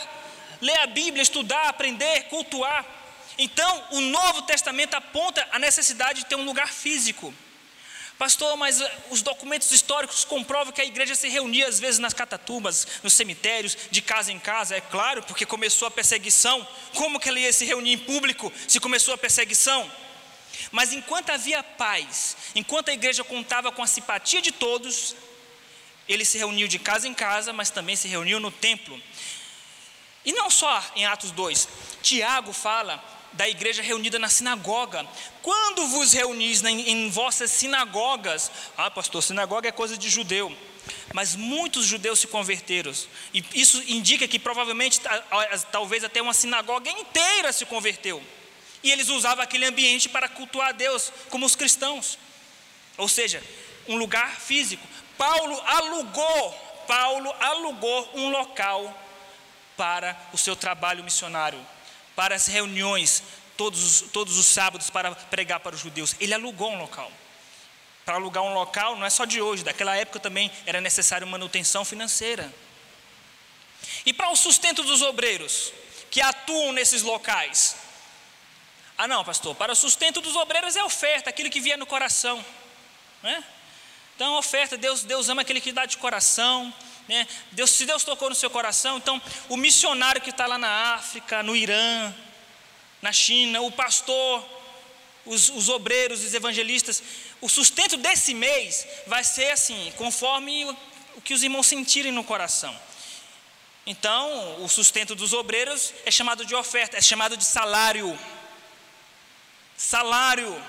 ler 0.64 0.78
a 0.78 0.86
Bíblia, 0.86 1.22
estudar, 1.22 1.68
aprender, 1.68 2.24
cultuar. 2.24 2.84
Então, 3.36 3.84
o 3.90 4.00
Novo 4.00 4.42
Testamento 4.42 4.94
aponta 4.94 5.46
a 5.52 5.58
necessidade 5.58 6.20
de 6.20 6.26
ter 6.26 6.36
um 6.36 6.44
lugar 6.44 6.72
físico. 6.72 7.34
Pastor, 8.16 8.56
mas 8.56 8.80
eh, 8.80 8.98
os 9.10 9.20
documentos 9.20 9.70
históricos 9.72 10.24
comprovam 10.24 10.72
que 10.72 10.80
a 10.80 10.84
igreja 10.84 11.14
se 11.14 11.28
reunia 11.28 11.68
às 11.68 11.78
vezes 11.80 11.98
nas 11.98 12.14
catatumbas, 12.14 12.86
nos 13.02 13.12
cemitérios, 13.12 13.76
de 13.90 14.00
casa 14.00 14.32
em 14.32 14.38
casa, 14.38 14.76
é 14.76 14.80
claro, 14.80 15.22
porque 15.24 15.44
começou 15.44 15.86
a 15.86 15.90
perseguição. 15.90 16.66
Como 16.94 17.20
que 17.20 17.28
ela 17.28 17.40
ia 17.40 17.52
se 17.52 17.66
reunir 17.66 17.92
em 17.92 17.98
público 17.98 18.50
se 18.66 18.80
começou 18.80 19.12
a 19.12 19.18
perseguição? 19.18 19.90
Mas 20.70 20.92
enquanto 20.92 21.30
havia 21.30 21.62
paz, 21.62 22.36
enquanto 22.54 22.88
a 22.88 22.94
igreja 22.94 23.22
contava 23.22 23.70
com 23.70 23.82
a 23.82 23.86
simpatia 23.86 24.40
de 24.40 24.52
todos, 24.52 25.16
ele 26.08 26.24
se 26.24 26.38
reuniu 26.38 26.68
de 26.68 26.78
casa 26.78 27.08
em 27.08 27.14
casa, 27.14 27.52
mas 27.52 27.70
também 27.70 27.96
se 27.96 28.06
reuniu 28.08 28.38
no 28.38 28.50
templo. 28.50 29.00
E 30.24 30.32
não 30.32 30.50
só 30.50 30.82
em 30.96 31.04
Atos 31.04 31.30
2, 31.30 31.68
Tiago 32.02 32.52
fala 32.52 33.02
da 33.34 33.48
igreja 33.48 33.82
reunida 33.82 34.18
na 34.18 34.28
sinagoga. 34.28 35.06
Quando 35.42 35.86
vos 35.88 36.12
reunis 36.12 36.62
em, 36.62 36.88
em 36.88 37.10
vossas 37.10 37.50
sinagogas, 37.50 38.50
ah, 38.76 38.90
pastor, 38.90 39.22
sinagoga 39.22 39.68
é 39.68 39.72
coisa 39.72 39.96
de 39.96 40.08
judeu. 40.08 40.56
Mas 41.12 41.34
muitos 41.34 41.86
judeus 41.86 42.20
se 42.20 42.26
converteram. 42.26 42.92
E 43.32 43.44
isso 43.54 43.82
indica 43.86 44.28
que 44.28 44.38
provavelmente, 44.38 45.00
talvez 45.72 46.04
até 46.04 46.20
uma 46.20 46.34
sinagoga 46.34 46.90
inteira 46.90 47.52
se 47.52 47.64
converteu. 47.64 48.22
E 48.82 48.90
eles 48.90 49.08
usavam 49.08 49.42
aquele 49.42 49.64
ambiente 49.64 50.08
para 50.08 50.28
cultuar 50.28 50.68
a 50.68 50.72
Deus, 50.72 51.10
como 51.30 51.46
os 51.46 51.56
cristãos. 51.56 52.18
Ou 52.96 53.08
seja, 53.08 53.42
um 53.88 53.96
lugar 53.96 54.38
físico. 54.40 54.86
Paulo 55.16 55.60
alugou, 55.66 56.52
Paulo 56.86 57.32
alugou 57.40 58.10
um 58.14 58.30
local 58.30 59.03
para 59.76 60.16
o 60.32 60.38
seu 60.38 60.54
trabalho 60.54 61.04
missionário, 61.04 61.64
para 62.14 62.34
as 62.34 62.46
reuniões 62.46 63.22
todos, 63.56 64.02
todos 64.12 64.38
os 64.38 64.46
sábados 64.46 64.90
para 64.90 65.14
pregar 65.14 65.60
para 65.60 65.74
os 65.74 65.80
judeus. 65.80 66.14
Ele 66.20 66.34
alugou 66.34 66.72
um 66.72 66.78
local. 66.78 67.10
Para 68.04 68.16
alugar 68.16 68.42
um 68.42 68.52
local 68.52 68.96
não 68.96 69.06
é 69.06 69.10
só 69.10 69.24
de 69.24 69.40
hoje, 69.40 69.64
daquela 69.64 69.96
época 69.96 70.20
também 70.20 70.50
era 70.66 70.80
necessário 70.80 71.26
manutenção 71.26 71.84
financeira. 71.84 72.52
E 74.04 74.12
para 74.12 74.30
o 74.30 74.36
sustento 74.36 74.82
dos 74.82 75.02
obreiros 75.02 75.72
que 76.10 76.20
atuam 76.20 76.72
nesses 76.72 77.02
locais? 77.02 77.76
Ah, 78.96 79.08
não, 79.08 79.24
pastor, 79.24 79.54
para 79.56 79.72
o 79.72 79.76
sustento 79.76 80.20
dos 80.20 80.36
obreiros 80.36 80.76
é 80.76 80.84
oferta, 80.84 81.30
aquilo 81.30 81.50
que 81.50 81.60
vier 81.60 81.76
no 81.76 81.86
coração. 81.86 82.44
Né? 83.22 83.42
Então, 84.14 84.36
oferta, 84.36 84.76
Deus, 84.76 85.02
Deus 85.02 85.28
ama 85.28 85.42
aquele 85.42 85.60
que 85.60 85.72
dá 85.72 85.86
de 85.86 85.96
coração. 85.96 86.72
Né? 87.08 87.26
Deus, 87.52 87.70
se 87.70 87.84
Deus 87.84 88.02
tocou 88.02 88.30
no 88.30 88.34
seu 88.34 88.48
coração, 88.48 88.96
então 88.96 89.20
o 89.48 89.56
missionário 89.56 90.22
que 90.22 90.30
está 90.30 90.46
lá 90.46 90.56
na 90.56 90.94
África, 90.94 91.42
no 91.42 91.54
Irã, 91.54 92.14
na 93.02 93.12
China, 93.12 93.60
o 93.60 93.70
pastor, 93.70 94.44
os, 95.26 95.50
os 95.50 95.68
obreiros, 95.68 96.24
os 96.24 96.32
evangelistas, 96.32 97.02
o 97.40 97.48
sustento 97.48 97.96
desse 97.96 98.32
mês 98.32 98.86
vai 99.06 99.22
ser 99.22 99.50
assim, 99.50 99.92
conforme 99.96 100.64
o, 100.64 100.76
o 101.16 101.20
que 101.20 101.34
os 101.34 101.42
irmãos 101.42 101.66
sentirem 101.66 102.10
no 102.12 102.24
coração. 102.24 102.74
Então, 103.86 104.64
o 104.64 104.68
sustento 104.68 105.14
dos 105.14 105.34
obreiros 105.34 105.92
é 106.06 106.10
chamado 106.10 106.46
de 106.46 106.54
oferta, 106.54 106.96
é 106.96 107.02
chamado 107.02 107.36
de 107.36 107.44
salário. 107.44 108.18
Salário. 109.76 110.62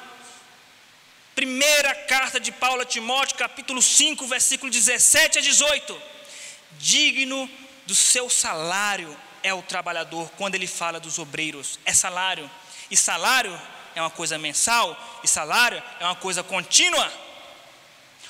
Primeira 1.33 1.95
carta 1.95 2.39
de 2.39 2.51
Paulo 2.51 2.81
a 2.81 2.85
Timóteo, 2.85 3.37
capítulo 3.37 3.81
5, 3.81 4.27
versículo 4.27 4.69
17 4.69 5.39
a 5.39 5.41
18. 5.41 6.14
Digno 6.79 7.49
do 7.85 7.95
seu 7.95 8.29
salário 8.29 9.15
é 9.43 9.53
o 9.53 9.61
trabalhador, 9.61 10.29
quando 10.37 10.55
ele 10.55 10.67
fala 10.67 10.99
dos 10.99 11.19
obreiros, 11.19 11.79
é 11.85 11.93
salário. 11.93 12.49
E 12.89 12.97
salário 12.97 13.59
é 13.95 14.01
uma 14.01 14.09
coisa 14.09 14.37
mensal, 14.37 15.19
e 15.23 15.27
salário 15.27 15.81
é 15.99 16.05
uma 16.05 16.15
coisa 16.15 16.43
contínua. 16.43 17.11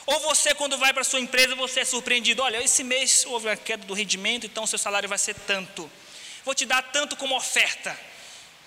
Ou 0.06 0.20
você, 0.20 0.54
quando 0.54 0.78
vai 0.78 0.94
para 0.94 1.04
sua 1.04 1.20
empresa, 1.20 1.56
você 1.56 1.80
é 1.80 1.86
surpreendido: 1.86 2.44
olha, 2.44 2.62
esse 2.64 2.84
mês 2.84 3.26
houve 3.28 3.48
uma 3.48 3.56
queda 3.56 3.86
do 3.86 3.94
rendimento, 3.94 4.46
então 4.46 4.68
seu 4.68 4.78
salário 4.78 5.10
vai 5.10 5.18
ser 5.18 5.34
tanto. 5.34 5.90
Vou 6.44 6.54
te 6.54 6.66
dar 6.66 6.84
tanto 6.84 7.16
como 7.16 7.36
oferta. 7.36 7.98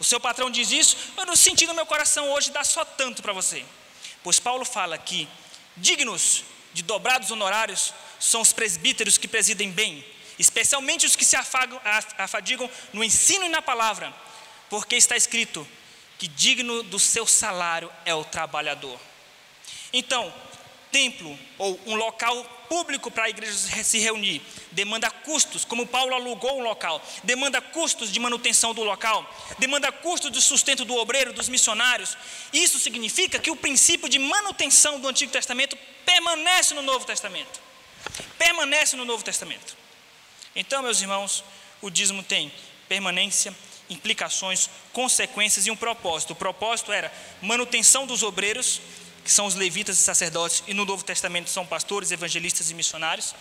O 0.01 0.05
seu 0.05 0.21
patrão 0.21 0.51
diz 0.51 0.71
isso, 0.71 0.97
eu 1.17 1.37
senti 1.37 1.67
no 1.67 1.75
meu 1.75 1.85
coração 1.85 2.31
hoje 2.31 2.51
dar 2.51 2.65
só 2.65 2.85
tanto 2.85 3.21
para 3.21 3.33
você. 3.33 3.65
Pois 4.23 4.39
Paulo 4.39 4.65
fala 4.65 4.97
que 4.97 5.29
dignos 5.77 6.45
de 6.73 6.83
dobrados 6.83 7.31
honorários 7.31 7.93
são 8.19 8.41
os 8.41 8.53
presbíteros 8.53 9.19
que 9.19 9.29
presidem 9.29 9.71
bem, 9.71 10.05
especialmente 10.39 11.07
os 11.07 11.17
que 11.17 11.25
se 11.25 11.37
afagam, 11.37 11.81
afadigam 12.19 12.71
no 12.93 13.03
ensino 13.03 13.45
e 13.45 13.49
na 13.49 13.63
palavra, 13.63 14.15
porque 14.71 14.97
está 14.97 15.17
escrito 15.17 15.67
que 16.19 16.27
digno 16.27 16.83
do 16.83 16.99
seu 16.99 17.27
salário 17.27 17.91
é 18.05 18.15
o 18.15 18.25
trabalhador. 18.25 18.99
Então, 19.93 20.33
templo 20.91 21.39
ou 21.59 21.79
um 21.87 21.95
local 21.95 22.45
público 22.69 23.11
para 23.11 23.25
a 23.25 23.31
igreja 23.31 23.53
se 23.55 23.99
reunir 23.99 24.43
demanda 24.73 25.11
custos, 25.11 25.65
como 25.65 25.87
Paulo 25.87 26.15
alugou 26.15 26.59
um 26.59 26.63
local, 26.63 27.03
demanda 27.25 27.61
custos 27.61 28.13
de 28.13 28.21
manutenção 28.21 28.75
do 28.75 28.85
local, 28.85 29.29
demanda 29.59 29.91
custos 29.91 30.31
de 30.31 30.41
sustento 30.41 30.85
do 30.85 30.95
obreiro, 30.95 31.33
dos 31.33 31.49
missionários. 31.49 32.17
Isso 32.53 32.79
significa 32.79 33.39
que 33.39 33.51
o 33.51 33.57
princípio 33.57 34.09
de 34.09 34.19
manutenção 34.19 35.01
do 35.01 35.09
Antigo 35.09 35.33
Testamento 35.33 35.77
permanece 36.05 36.75
no 36.75 36.83
Novo 36.83 37.05
Testamento. 37.05 37.68
Permanece 38.39 38.97
no 38.97 39.05
Novo 39.05 39.23
Testamento. 39.23 39.77
Então, 40.55 40.83
meus 40.83 41.01
irmãos, 41.01 41.45
o 41.81 41.91
dízimo 41.91 42.23
tem 42.23 42.53
permanência 42.89 43.55
implicações, 43.91 44.69
consequências 44.93 45.67
e 45.67 45.71
um 45.71 45.77
propósito. 45.77 46.33
O 46.33 46.37
propósito 46.37 46.93
era 46.93 47.13
manutenção 47.41 48.07
dos 48.07 48.23
obreiros, 48.23 48.81
que 49.25 49.31
são 49.31 49.47
os 49.47 49.55
levitas 49.55 49.99
e 49.99 50.03
sacerdotes, 50.03 50.63
e 50.67 50.75
no 50.75 50.85
Novo 50.85 51.05
Testamento 51.05 51.51
são 51.51 51.67
pastores, 51.67 52.11
evangelistas 52.11 52.71
e 52.71 52.75
missionários. 52.75 53.35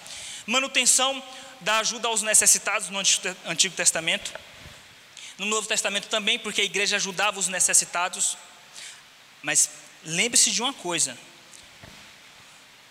Manutenção 0.46 1.22
da 1.62 1.80
ajuda 1.80 2.08
aos 2.08 2.22
necessitados 2.22 2.90
no 2.90 3.00
Antigo 3.46 3.76
Testamento. 3.76 4.34
No 5.38 5.46
Novo 5.46 5.68
Testamento 5.68 6.08
também, 6.08 6.40
porque 6.40 6.62
a 6.62 6.66
igreja 6.66 6.96
ajudava 6.96 7.40
os 7.40 7.48
necessitados. 7.48 8.38
Mas 9.42 9.70
lembre-se 10.04 10.52
de 10.52 10.62
uma 10.62 10.74
coisa: 10.74 11.18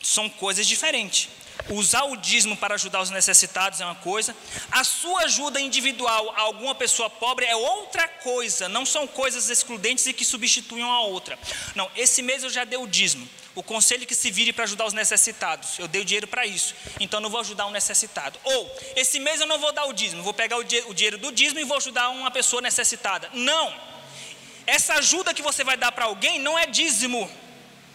são 0.03 0.29
coisas 0.29 0.67
diferentes. 0.67 1.29
Usar 1.69 2.05
o 2.05 2.17
dízimo 2.17 2.57
para 2.57 2.75
ajudar 2.75 3.01
os 3.01 3.11
necessitados 3.11 3.81
é 3.81 3.85
uma 3.85 3.95
coisa, 3.97 4.37
a 4.71 4.85
sua 4.85 5.23
ajuda 5.23 5.61
individual 5.61 6.33
a 6.37 6.43
alguma 6.43 6.75
pessoa 6.75 7.11
pobre 7.11 7.45
é 7.45 7.57
outra 7.57 8.07
coisa, 8.07 8.69
não 8.69 8.87
são 8.87 9.07
coisas 9.07 9.51
excludentes 9.51 10.07
e 10.07 10.13
que 10.13 10.25
substituem 10.25 10.85
a 10.85 11.01
outra. 11.01 11.39
Não, 11.75 11.91
esse 11.97 12.23
mês 12.23 12.45
eu 12.45 12.51
já 12.51 12.65
dei 12.65 12.79
o 12.79 12.87
dízimo. 12.87 13.29
O 13.55 13.63
conselho 13.63 14.07
que 14.07 14.15
se 14.15 14.31
vire 14.31 14.53
para 14.53 14.65
ajudar 14.65 14.85
os 14.85 14.93
necessitados. 14.93 15.79
Eu 15.79 15.89
dei 15.89 16.03
o 16.03 16.05
dinheiro 16.05 16.27
para 16.27 16.45
isso, 16.45 16.75
então 17.01 17.21
não 17.21 17.31
vou 17.31 17.41
ajudar 17.41 17.67
um 17.67 17.71
necessitado. 17.71 18.39
Ou, 18.45 18.77
esse 18.95 19.19
mês 19.19 19.41
eu 19.41 19.47
não 19.47 19.59
vou 19.59 19.73
dar 19.73 19.87
o 19.87 19.93
dízimo, 19.93 20.23
vou 20.23 20.35
pegar 20.35 20.59
o 20.59 20.65
dinheiro 20.65 21.17
do 21.19 21.33
dízimo 21.33 21.59
e 21.59 21.65
vou 21.65 21.79
ajudar 21.79 22.11
uma 22.11 22.31
pessoa 22.31 22.61
necessitada. 22.61 23.31
Não! 23.33 23.75
Essa 24.67 24.95
ajuda 24.95 25.33
que 25.33 25.43
você 25.43 25.65
vai 25.65 25.77
dar 25.77 25.93
para 25.93 26.05
alguém 26.05 26.39
não 26.39 26.59
é 26.59 26.67
dízimo. 26.67 27.31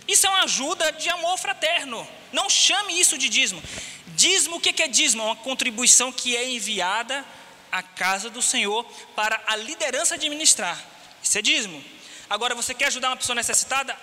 Isso 0.07 0.27
é 0.27 0.29
uma 0.29 0.43
ajuda 0.43 0.91
de 0.91 1.09
amor 1.09 1.37
fraterno. 1.37 2.07
Não 2.31 2.49
chame 2.49 2.99
isso 2.99 3.17
de 3.17 3.29
dízimo. 3.29 3.61
Dízimo, 4.07 4.57
o 4.57 4.59
que 4.59 4.81
é 4.81 4.87
dízimo? 4.87 5.23
É 5.23 5.25
uma 5.25 5.35
contribuição 5.35 6.11
que 6.11 6.35
é 6.35 6.49
enviada 6.49 7.25
à 7.71 7.81
casa 7.81 8.29
do 8.29 8.41
Senhor 8.41 8.83
para 9.15 9.41
a 9.47 9.55
liderança 9.55 10.15
administrar. 10.15 10.77
Isso 11.23 11.37
é 11.37 11.41
dízimo. 11.41 11.83
Agora, 12.29 12.55
você 12.55 12.73
quer 12.73 12.87
ajudar 12.87 13.09
uma 13.09 13.17
pessoa 13.17 13.35
necessitada? 13.35 13.97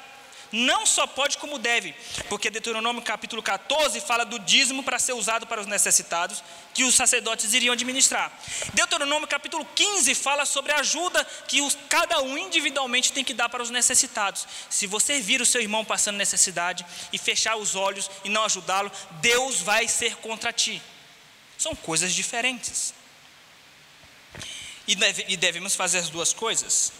Não 0.53 0.87
só 0.87 1.07
pode 1.07 1.39
como 1.39 1.59
deve, 1.59 1.95
porque 2.29 2.51
Deuteronômio 2.51 3.03
capítulo 3.03 3.43
14 3.43 4.01
fala 4.01 4.25
do 4.25 4.39
dízimo 4.39 4.83
para 4.83 4.99
ser 4.99 5.13
usado 5.13 5.47
para 5.47 5.61
os 5.61 5.67
necessitados, 5.67 6.43
que 6.73 6.85
os 6.85 6.95
sacerdotes 6.95 7.53
iriam 7.53 7.73
administrar. 7.73 8.33
Deuteronômio 8.73 9.29
capítulo 9.29 9.67
15 9.75 10.15
fala 10.15 10.47
sobre 10.47 10.73
a 10.73 10.81
ajuda 10.81 11.25
que 11.47 11.61
os, 11.61 11.77
cada 11.89 12.21
um 12.21 12.39
individualmente 12.39 13.13
tem 13.13 13.25
que 13.25 13.35
dar 13.35 13.49
para 13.49 13.63
os 13.63 13.71
necessitados. 13.71 14.47
Se 14.71 14.87
você 14.87 15.21
vir 15.21 15.41
o 15.41 15.47
seu 15.47 15.61
irmão 15.61 15.85
passando 15.85 16.17
necessidade 16.17 16.85
e 17.13 17.19
fechar 17.19 17.57
os 17.57 17.75
olhos 17.75 18.11
e 18.25 18.29
não 18.29 18.45
ajudá-lo, 18.45 18.91
Deus 19.21 19.61
vai 19.61 19.89
ser 19.89 20.17
contra 20.17 20.53
ti. 20.53 20.81
São 21.59 21.75
coisas 21.75 22.15
diferentes. 22.15 22.95
E, 24.87 24.97
e 25.29 25.37
devemos 25.37 25.75
fazer 25.75 25.99
as 25.99 26.09
duas 26.09 26.33
coisas. 26.33 26.93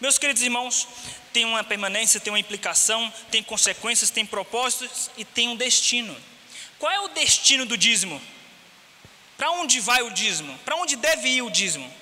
Meus 0.00 0.18
queridos 0.18 0.42
irmãos, 0.42 0.88
tem 1.32 1.44
uma 1.44 1.64
permanência, 1.64 2.20
tem 2.20 2.32
uma 2.32 2.38
implicação, 2.38 3.12
tem 3.30 3.42
consequências, 3.42 4.10
tem 4.10 4.24
propósitos 4.26 5.10
e 5.16 5.24
tem 5.24 5.48
um 5.48 5.56
destino. 5.56 6.16
Qual 6.78 6.92
é 6.92 7.00
o 7.00 7.08
destino 7.08 7.64
do 7.64 7.76
dízimo? 7.76 8.20
Para 9.36 9.50
onde 9.52 9.80
vai 9.80 10.02
o 10.02 10.10
dízimo? 10.10 10.56
Para 10.64 10.76
onde 10.76 10.96
deve 10.96 11.28
ir 11.28 11.42
o 11.42 11.50
dízimo? 11.50 11.92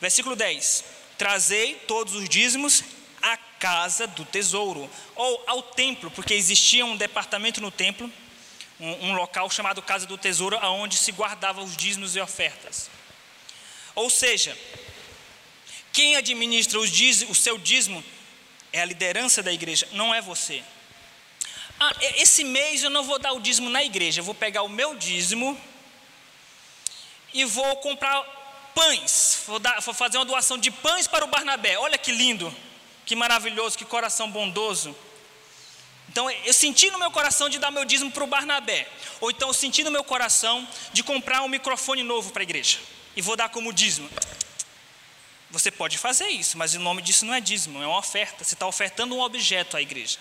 Versículo 0.00 0.36
10: 0.36 0.84
Trazei 1.18 1.74
todos 1.86 2.14
os 2.14 2.28
dízimos 2.28 2.82
à 3.20 3.36
casa 3.36 4.06
do 4.06 4.24
tesouro, 4.24 4.90
ou 5.14 5.44
ao 5.46 5.62
templo, 5.62 6.10
porque 6.10 6.34
existia 6.34 6.84
um 6.84 6.96
departamento 6.96 7.60
no 7.60 7.70
templo, 7.70 8.10
um, 8.80 9.10
um 9.10 9.14
local 9.14 9.48
chamado 9.50 9.80
Casa 9.80 10.06
do 10.06 10.18
Tesouro, 10.18 10.58
onde 10.66 10.96
se 10.96 11.12
guardava 11.12 11.62
os 11.62 11.76
dízimos 11.76 12.16
e 12.16 12.20
ofertas. 12.20 12.90
Ou 13.94 14.10
seja, 14.10 14.56
quem 15.92 16.16
administra 16.16 16.78
o 16.80 17.34
seu 17.34 17.58
dízimo 17.58 18.02
é 18.72 18.80
a 18.80 18.84
liderança 18.84 19.42
da 19.42 19.52
igreja, 19.52 19.86
não 19.92 20.14
é 20.14 20.20
você. 20.20 20.62
Ah, 21.78 21.92
esse 22.16 22.44
mês 22.44 22.82
eu 22.82 22.90
não 22.90 23.02
vou 23.02 23.18
dar 23.18 23.32
o 23.32 23.40
dízimo 23.40 23.68
na 23.68 23.82
igreja, 23.82 24.20
eu 24.20 24.24
vou 24.24 24.34
pegar 24.34 24.62
o 24.62 24.68
meu 24.68 24.96
dízimo 24.96 25.60
e 27.34 27.44
vou 27.44 27.76
comprar 27.76 28.22
pães, 28.74 29.42
vou, 29.46 29.58
dar, 29.58 29.80
vou 29.80 29.92
fazer 29.92 30.16
uma 30.18 30.24
doação 30.24 30.56
de 30.56 30.70
pães 30.70 31.06
para 31.06 31.24
o 31.24 31.28
Barnabé. 31.28 31.78
Olha 31.78 31.98
que 31.98 32.12
lindo, 32.12 32.54
que 33.04 33.14
maravilhoso, 33.14 33.76
que 33.76 33.84
coração 33.84 34.30
bondoso. 34.30 34.96
Então 36.08 36.30
eu 36.30 36.52
senti 36.52 36.90
no 36.90 36.98
meu 36.98 37.10
coração 37.10 37.48
de 37.48 37.58
dar 37.58 37.70
meu 37.70 37.84
dízimo 37.84 38.10
para 38.10 38.24
o 38.24 38.26
Barnabé. 38.26 38.88
Ou 39.20 39.30
então 39.30 39.48
eu 39.48 39.54
senti 39.54 39.82
no 39.82 39.90
meu 39.90 40.04
coração 40.04 40.66
de 40.92 41.02
comprar 41.02 41.42
um 41.42 41.48
microfone 41.48 42.02
novo 42.02 42.32
para 42.32 42.42
a 42.42 42.44
igreja. 42.44 42.78
E 43.16 43.22
vou 43.22 43.36
dar 43.36 43.48
como 43.48 43.72
dízimo. 43.72 44.08
Você 45.52 45.70
pode 45.70 45.98
fazer 45.98 46.28
isso, 46.28 46.56
mas 46.56 46.74
o 46.74 46.80
nome 46.80 47.02
disso 47.02 47.26
não 47.26 47.34
é 47.34 47.40
dízimo, 47.40 47.82
é 47.82 47.86
uma 47.86 47.98
oferta. 47.98 48.42
Você 48.42 48.54
está 48.54 48.66
ofertando 48.66 49.14
um 49.14 49.20
objeto 49.20 49.76
à 49.76 49.82
igreja. 49.82 50.18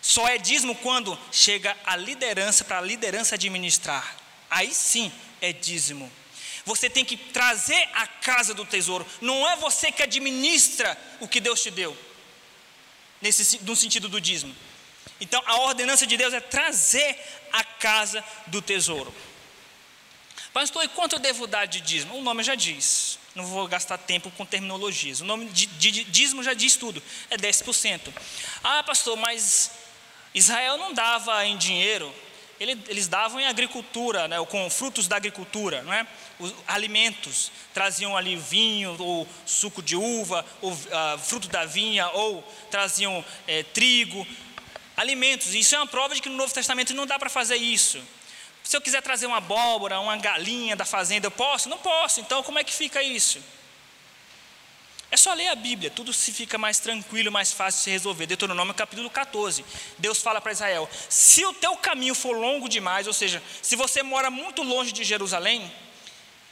Só 0.00 0.28
é 0.28 0.38
dízimo 0.38 0.76
quando 0.76 1.18
chega 1.32 1.76
a 1.84 1.96
liderança 1.96 2.64
para 2.64 2.78
a 2.78 2.80
liderança 2.80 3.34
administrar. 3.34 4.16
Aí 4.48 4.72
sim 4.72 5.12
é 5.40 5.52
dízimo. 5.52 6.10
Você 6.64 6.88
tem 6.88 7.04
que 7.04 7.16
trazer 7.16 7.88
a 7.94 8.06
casa 8.06 8.54
do 8.54 8.64
tesouro. 8.64 9.04
Não 9.20 9.48
é 9.50 9.56
você 9.56 9.90
que 9.90 10.04
administra 10.04 10.96
o 11.18 11.26
que 11.26 11.40
Deus 11.40 11.60
te 11.60 11.72
deu. 11.72 11.96
Nesse, 13.20 13.60
no 13.64 13.74
sentido 13.74 14.08
do 14.08 14.20
dízimo. 14.20 14.54
Então 15.20 15.42
a 15.46 15.62
ordenança 15.62 16.06
de 16.06 16.16
Deus 16.16 16.32
é 16.32 16.40
trazer 16.40 17.18
a 17.50 17.64
casa 17.64 18.24
do 18.46 18.62
tesouro. 18.62 19.12
Pastor, 20.52 20.84
e 20.84 20.88
quanto 20.88 21.14
eu 21.14 21.18
devo 21.18 21.48
dar 21.48 21.66
de 21.66 21.80
dízimo? 21.80 22.16
O 22.16 22.22
nome 22.22 22.44
já 22.44 22.54
diz. 22.54 23.18
Não 23.34 23.46
vou 23.46 23.66
gastar 23.66 23.96
tempo 23.98 24.30
com 24.32 24.44
terminologias. 24.44 25.20
O 25.20 25.24
nome 25.24 25.46
de, 25.46 25.66
de 25.66 26.04
dízimo 26.04 26.42
já 26.42 26.52
diz 26.52 26.76
tudo. 26.76 27.02
É 27.30 27.36
10%. 27.36 28.12
Ah, 28.62 28.82
pastor, 28.82 29.16
mas 29.16 29.70
Israel 30.34 30.76
não 30.76 30.92
dava 30.92 31.44
em 31.46 31.56
dinheiro. 31.56 32.12
Eles 32.60 33.08
davam 33.08 33.40
em 33.40 33.46
agricultura, 33.46 34.28
né, 34.28 34.36
com 34.44 34.70
frutos 34.70 35.08
da 35.08 35.16
agricultura, 35.16 35.82
não 35.82 35.92
é? 35.92 36.06
Os 36.38 36.54
alimentos. 36.68 37.50
Traziam 37.74 38.16
ali 38.16 38.36
vinho, 38.36 38.94
ou 39.00 39.26
suco 39.44 39.82
de 39.82 39.96
uva, 39.96 40.46
ou 40.60 40.78
ah, 40.92 41.18
fruto 41.18 41.48
da 41.48 41.64
vinha, 41.64 42.08
ou 42.10 42.42
traziam 42.70 43.24
é, 43.48 43.64
trigo. 43.64 44.24
Alimentos. 44.96 45.54
Isso 45.54 45.74
é 45.74 45.78
uma 45.78 45.86
prova 45.86 46.14
de 46.14 46.22
que 46.22 46.28
no 46.28 46.36
Novo 46.36 46.52
Testamento 46.52 46.94
não 46.94 47.06
dá 47.06 47.18
para 47.18 47.30
fazer 47.30 47.56
isso. 47.56 48.00
Se 48.62 48.76
eu 48.76 48.80
quiser 48.80 49.02
trazer 49.02 49.26
uma 49.26 49.38
abóbora, 49.38 49.98
uma 50.00 50.16
galinha 50.16 50.76
da 50.76 50.84
fazenda, 50.84 51.26
eu 51.26 51.30
posso? 51.30 51.68
Não 51.68 51.78
posso. 51.78 52.20
Então, 52.20 52.42
como 52.42 52.58
é 52.58 52.64
que 52.64 52.72
fica 52.72 53.02
isso? 53.02 53.40
É 55.12 55.16
só 55.16 55.34
ler 55.34 55.48
a 55.48 55.54
Bíblia, 55.54 55.90
tudo 55.90 56.10
se 56.10 56.32
fica 56.32 56.56
mais 56.56 56.78
tranquilo, 56.78 57.30
mais 57.30 57.52
fácil 57.52 57.80
de 57.80 57.84
se 57.84 57.90
resolver. 57.90 58.26
Deuteronômio 58.26 58.72
capítulo 58.72 59.10
14. 59.10 59.62
Deus 59.98 60.22
fala 60.22 60.40
para 60.40 60.52
Israel: 60.52 60.88
se 61.10 61.44
o 61.44 61.52
teu 61.52 61.76
caminho 61.76 62.14
for 62.14 62.34
longo 62.34 62.66
demais, 62.66 63.06
ou 63.06 63.12
seja, 63.12 63.42
se 63.60 63.76
você 63.76 64.02
mora 64.02 64.30
muito 64.30 64.62
longe 64.62 64.90
de 64.90 65.04
Jerusalém, 65.04 65.70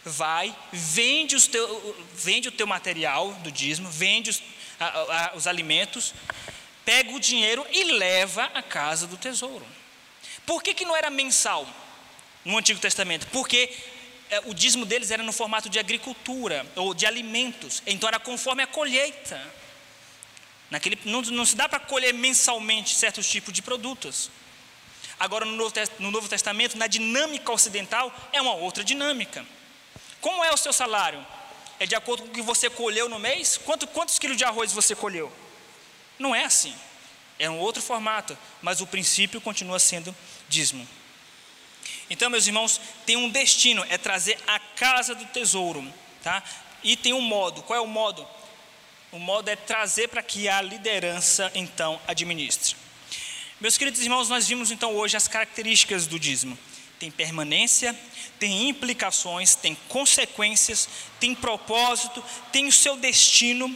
vai, 0.05 0.55
vende, 0.71 1.37
os 1.37 1.47
teu, 1.47 1.97
vende 2.15 2.49
o 2.49 2.53
teu 2.53 2.67
material 2.67 3.33
do 3.35 3.51
dízimo, 3.51 3.89
vende 3.89 4.29
os, 4.29 4.43
a, 4.79 4.87
a, 4.87 5.37
os 5.37 5.47
alimentos, 5.47 6.13
pega 6.85 7.13
o 7.13 7.19
dinheiro 7.19 7.67
e 7.71 7.85
leva 7.85 8.45
à 8.53 8.63
casa 8.63 9.07
do 9.07 9.17
tesouro. 9.17 9.67
Por 10.45 10.63
que, 10.63 10.75
que 10.75 10.85
não 10.85 10.95
era 10.95 11.09
mensal? 11.09 11.67
No 12.45 12.57
Antigo 12.57 12.81
Testamento, 12.81 13.27
porque 13.29 13.75
é, 14.31 14.41
o 14.47 14.55
dízimo 14.55 14.87
deles 14.87 15.11
era 15.11 15.23
no 15.23 15.33
formato 15.33 15.69
de 15.69 15.79
agricultura 15.79 16.67
ou 16.77 16.95
de 16.95 17.07
alimentos, 17.07 17.83
então 17.87 18.09
era 18.09 18.19
conforme 18.19 18.63
a 18.63 18.67
colheita. 18.67 19.41
Naquele, 20.71 20.99
não, 21.05 21.21
não 21.23 21.45
se 21.45 21.57
dá 21.57 21.69
para 21.69 21.81
colher 21.81 22.15
mensalmente 22.15 22.95
certos 22.95 23.29
tipos 23.29 23.53
de 23.53 23.61
produtos. 23.61 24.31
Agora, 25.19 25.45
no 25.45 25.57
Novo, 25.57 25.75
no 25.99 26.11
Novo 26.11 26.29
Testamento, 26.29 26.79
na 26.79 26.87
dinâmica 26.87 27.51
ocidental, 27.53 28.15
é 28.33 28.41
uma 28.41 28.55
outra 28.55 28.85
dinâmica. 28.85 29.45
Como 30.21 30.45
é 30.45 30.53
o 30.53 30.57
seu 30.57 30.73
salário? 30.73 31.27
É 31.79 31.87
de 31.87 31.95
acordo 31.95 32.23
com 32.23 32.29
o 32.29 32.33
que 32.33 32.43
você 32.43 32.71
colheu 32.71 33.09
no 33.09 33.19
mês? 33.19 33.59
Quanto, 33.59 33.87
quantos 33.89 34.19
quilos 34.19 34.37
de 34.37 34.45
arroz 34.45 34.73
você 34.73 34.95
colheu? 34.95 35.33
Não 36.19 36.35
é 36.35 36.45
assim. 36.45 36.75
É 37.39 37.51
um 37.51 37.59
outro 37.59 37.83
formato, 37.83 38.37
mas 38.63 38.81
o 38.81 38.87
princípio 38.87 39.41
continua 39.41 39.79
sendo 39.79 40.15
dízimo. 40.49 40.87
Então, 42.11 42.29
meus 42.29 42.47
irmãos, 42.49 42.81
tem 43.07 43.17
um 43.17 43.31
destino, 43.31 43.87
é 43.89 43.97
trazer 43.97 44.37
a 44.49 44.59
casa 44.59 45.15
do 45.15 45.25
tesouro, 45.27 45.87
tá? 46.25 46.43
E 46.83 46.97
tem 46.97 47.13
um 47.13 47.21
modo. 47.21 47.63
Qual 47.63 47.77
é 47.79 47.81
o 47.81 47.87
modo? 47.87 48.27
O 49.13 49.19
modo 49.19 49.49
é 49.49 49.55
trazer 49.55 50.09
para 50.09 50.23
que 50.23 50.49
a 50.49 50.61
liderança 50.61 51.51
então 51.55 52.01
administre. 52.09 52.75
Meus 53.61 53.79
queridos 53.79 54.01
irmãos, 54.01 54.29
nós 54.29 54.49
vimos 54.49 54.71
então 54.71 54.95
hoje 54.95 55.17
as 55.17 55.29
características 55.29 56.07
do 56.07 56.19
dízimo. 56.19 56.59
Tem 56.99 57.11
permanência, 57.11 57.99
tem 58.39 58.69
implicações, 58.69 59.55
tem 59.55 59.75
consequências, 59.89 60.89
tem 61.19 61.35
propósito, 61.35 62.25
tem 62.51 62.67
o 62.67 62.73
seu 62.73 62.97
destino, 62.97 63.75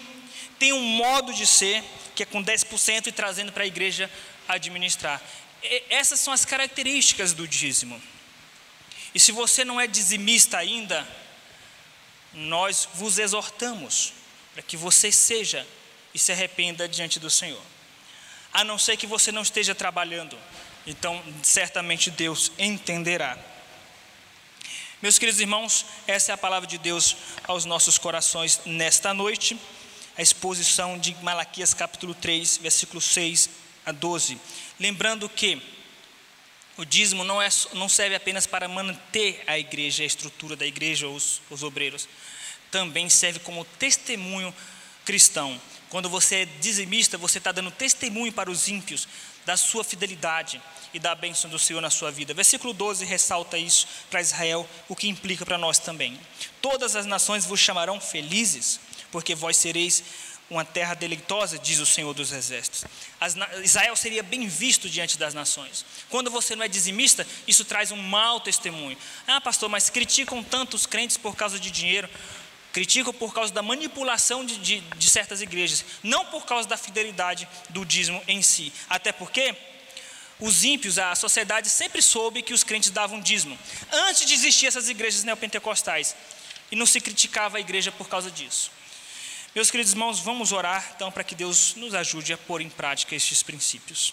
tem 0.58 0.72
um 0.72 0.80
modo 0.80 1.32
de 1.32 1.46
ser, 1.46 1.82
que 2.14 2.22
é 2.22 2.26
com 2.26 2.42
10% 2.42 3.06
e 3.06 3.12
trazendo 3.12 3.52
para 3.52 3.64
a 3.64 3.66
igreja 3.66 4.10
administrar. 4.48 5.22
E 5.62 5.84
essas 5.88 6.20
são 6.20 6.32
as 6.32 6.44
características 6.44 7.32
do 7.32 7.46
dízimo. 7.46 8.00
E 9.14 9.20
se 9.20 9.30
você 9.30 9.64
não 9.64 9.80
é 9.80 9.86
dizimista 9.86 10.58
ainda, 10.58 11.06
nós 12.32 12.88
vos 12.94 13.18
exortamos 13.18 14.12
para 14.52 14.62
que 14.62 14.76
você 14.76 15.12
seja 15.12 15.66
e 16.12 16.18
se 16.18 16.32
arrependa 16.32 16.88
diante 16.88 17.20
do 17.20 17.30
Senhor. 17.30 17.62
A 18.52 18.64
não 18.64 18.78
ser 18.78 18.96
que 18.96 19.06
você 19.06 19.30
não 19.30 19.42
esteja 19.42 19.74
trabalhando, 19.74 20.38
então 20.86 21.22
certamente 21.42 22.10
Deus 22.10 22.50
entenderá. 22.58 23.38
Meus 25.00 25.18
queridos 25.18 25.40
irmãos, 25.40 25.84
essa 26.06 26.32
é 26.32 26.34
a 26.34 26.38
palavra 26.38 26.66
de 26.66 26.78
Deus 26.78 27.16
aos 27.46 27.64
nossos 27.64 27.98
corações 27.98 28.60
nesta 28.64 29.12
noite, 29.12 29.58
a 30.16 30.22
exposição 30.22 30.98
de 30.98 31.14
Malaquias 31.16 31.74
capítulo 31.74 32.14
3, 32.14 32.58
versículo 32.58 33.00
6 33.00 33.50
a 33.84 33.92
12. 33.92 34.40
Lembrando 34.78 35.28
que 35.28 35.60
o 36.76 36.84
dízimo 36.84 37.24
não, 37.24 37.40
é, 37.40 37.48
não 37.74 37.88
serve 37.88 38.16
apenas 38.16 38.46
para 38.46 38.68
manter 38.68 39.42
a 39.46 39.58
igreja, 39.58 40.02
a 40.02 40.06
estrutura 40.06 40.56
da 40.56 40.66
igreja, 40.66 41.08
os, 41.08 41.40
os 41.50 41.62
obreiros, 41.62 42.08
também 42.70 43.08
serve 43.08 43.38
como 43.38 43.64
testemunho 43.64 44.52
cristão. 45.04 45.60
Quando 45.88 46.08
você 46.08 46.36
é 46.36 46.44
dizimista, 46.44 47.16
você 47.16 47.38
está 47.38 47.52
dando 47.52 47.70
testemunho 47.70 48.32
para 48.32 48.50
os 48.50 48.66
ímpios 48.66 49.06
da 49.46 49.56
sua 49.56 49.84
fidelidade 49.84 50.60
e 50.92 50.98
da 50.98 51.14
bênção 51.14 51.50
do 51.50 51.58
Senhor 51.58 51.80
na 51.80 51.90
sua 51.90 52.10
vida. 52.10 52.34
Versículo 52.34 52.72
12 52.72 53.04
ressalta 53.04 53.58
isso 53.58 53.86
para 54.10 54.20
Israel, 54.20 54.68
o 54.88 54.96
que 54.96 55.08
implica 55.08 55.44
para 55.44 55.58
nós 55.58 55.78
também. 55.78 56.18
Todas 56.60 56.96
as 56.96 57.06
nações 57.06 57.44
vos 57.44 57.60
chamarão 57.60 58.00
felizes, 58.00 58.80
porque 59.12 59.34
vós 59.34 59.56
sereis 59.56 60.02
uma 60.50 60.64
terra 60.64 60.94
deleitosa, 60.94 61.58
diz 61.58 61.78
o 61.78 61.86
Senhor 61.86 62.12
dos 62.12 62.32
Exércitos. 62.32 62.84
As, 63.20 63.34
Israel 63.62 63.96
seria 63.96 64.22
bem 64.22 64.46
visto 64.46 64.88
diante 64.88 65.16
das 65.16 65.32
nações. 65.32 65.84
Quando 66.10 66.30
você 66.30 66.54
não 66.54 66.64
é 66.64 66.68
dizimista, 66.68 67.26
isso 67.46 67.64
traz 67.64 67.90
um 67.90 67.96
mau 67.96 68.40
testemunho. 68.40 68.96
Ah, 69.26 69.40
pastor, 69.40 69.68
mas 69.68 69.88
criticam 69.88 70.42
tantos 70.42 70.86
crentes 70.86 71.16
por 71.16 71.34
causa 71.34 71.58
de 71.58 71.70
dinheiro. 71.70 72.08
Criticam 72.72 73.12
por 73.12 73.32
causa 73.32 73.52
da 73.52 73.62
manipulação 73.62 74.44
de, 74.44 74.58
de, 74.58 74.80
de 74.80 75.08
certas 75.08 75.40
igrejas, 75.40 75.84
não 76.02 76.26
por 76.26 76.44
causa 76.44 76.68
da 76.68 76.76
fidelidade 76.76 77.48
do 77.70 77.84
dízimo 77.84 78.22
em 78.26 78.42
si. 78.42 78.72
Até 78.88 79.12
porque 79.12 79.56
os 80.40 80.64
ímpios, 80.64 80.98
a 80.98 81.14
sociedade 81.14 81.70
sempre 81.70 82.02
soube 82.02 82.42
que 82.42 82.52
os 82.52 82.64
crentes 82.64 82.90
davam 82.90 83.20
dízimo. 83.20 83.58
Antes 83.92 84.26
de 84.26 84.34
existir 84.34 84.66
essas 84.66 84.88
igrejas 84.88 85.24
neopentecostais. 85.24 86.14
E 86.70 86.76
não 86.76 86.86
se 86.86 87.00
criticava 87.00 87.58
a 87.58 87.60
igreja 87.60 87.92
por 87.92 88.08
causa 88.08 88.30
disso. 88.30 88.70
Meus 89.54 89.70
queridos 89.70 89.92
irmãos, 89.92 90.18
vamos 90.18 90.50
orar 90.50 90.84
então 90.96 91.12
para 91.12 91.22
que 91.22 91.32
Deus 91.32 91.76
nos 91.76 91.94
ajude 91.94 92.32
a 92.32 92.36
pôr 92.36 92.60
em 92.60 92.68
prática 92.68 93.14
estes 93.14 93.40
princípios. 93.40 94.12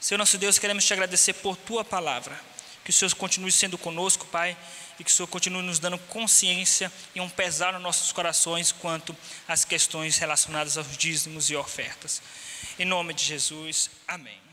Senhor 0.00 0.18
nosso 0.18 0.36
Deus, 0.36 0.58
queremos 0.58 0.84
te 0.84 0.92
agradecer 0.92 1.34
por 1.34 1.56
tua 1.56 1.84
palavra. 1.84 2.38
Que 2.82 2.90
o 2.90 2.92
Senhor 2.92 3.14
continue 3.14 3.52
sendo 3.52 3.78
conosco, 3.78 4.26
Pai, 4.26 4.56
e 4.98 5.04
que 5.04 5.10
o 5.10 5.14
Senhor 5.14 5.28
continue 5.28 5.62
nos 5.62 5.78
dando 5.78 5.98
consciência 5.98 6.92
e 7.14 7.20
um 7.20 7.30
pesar 7.30 7.72
nos 7.74 7.82
nossos 7.82 8.10
corações 8.10 8.72
quanto 8.72 9.16
às 9.46 9.64
questões 9.64 10.18
relacionadas 10.18 10.76
aos 10.76 10.96
dízimos 10.96 11.48
e 11.48 11.54
ofertas. 11.54 12.20
Em 12.76 12.84
nome 12.84 13.14
de 13.14 13.24
Jesus, 13.24 13.88
amém. 14.08 14.43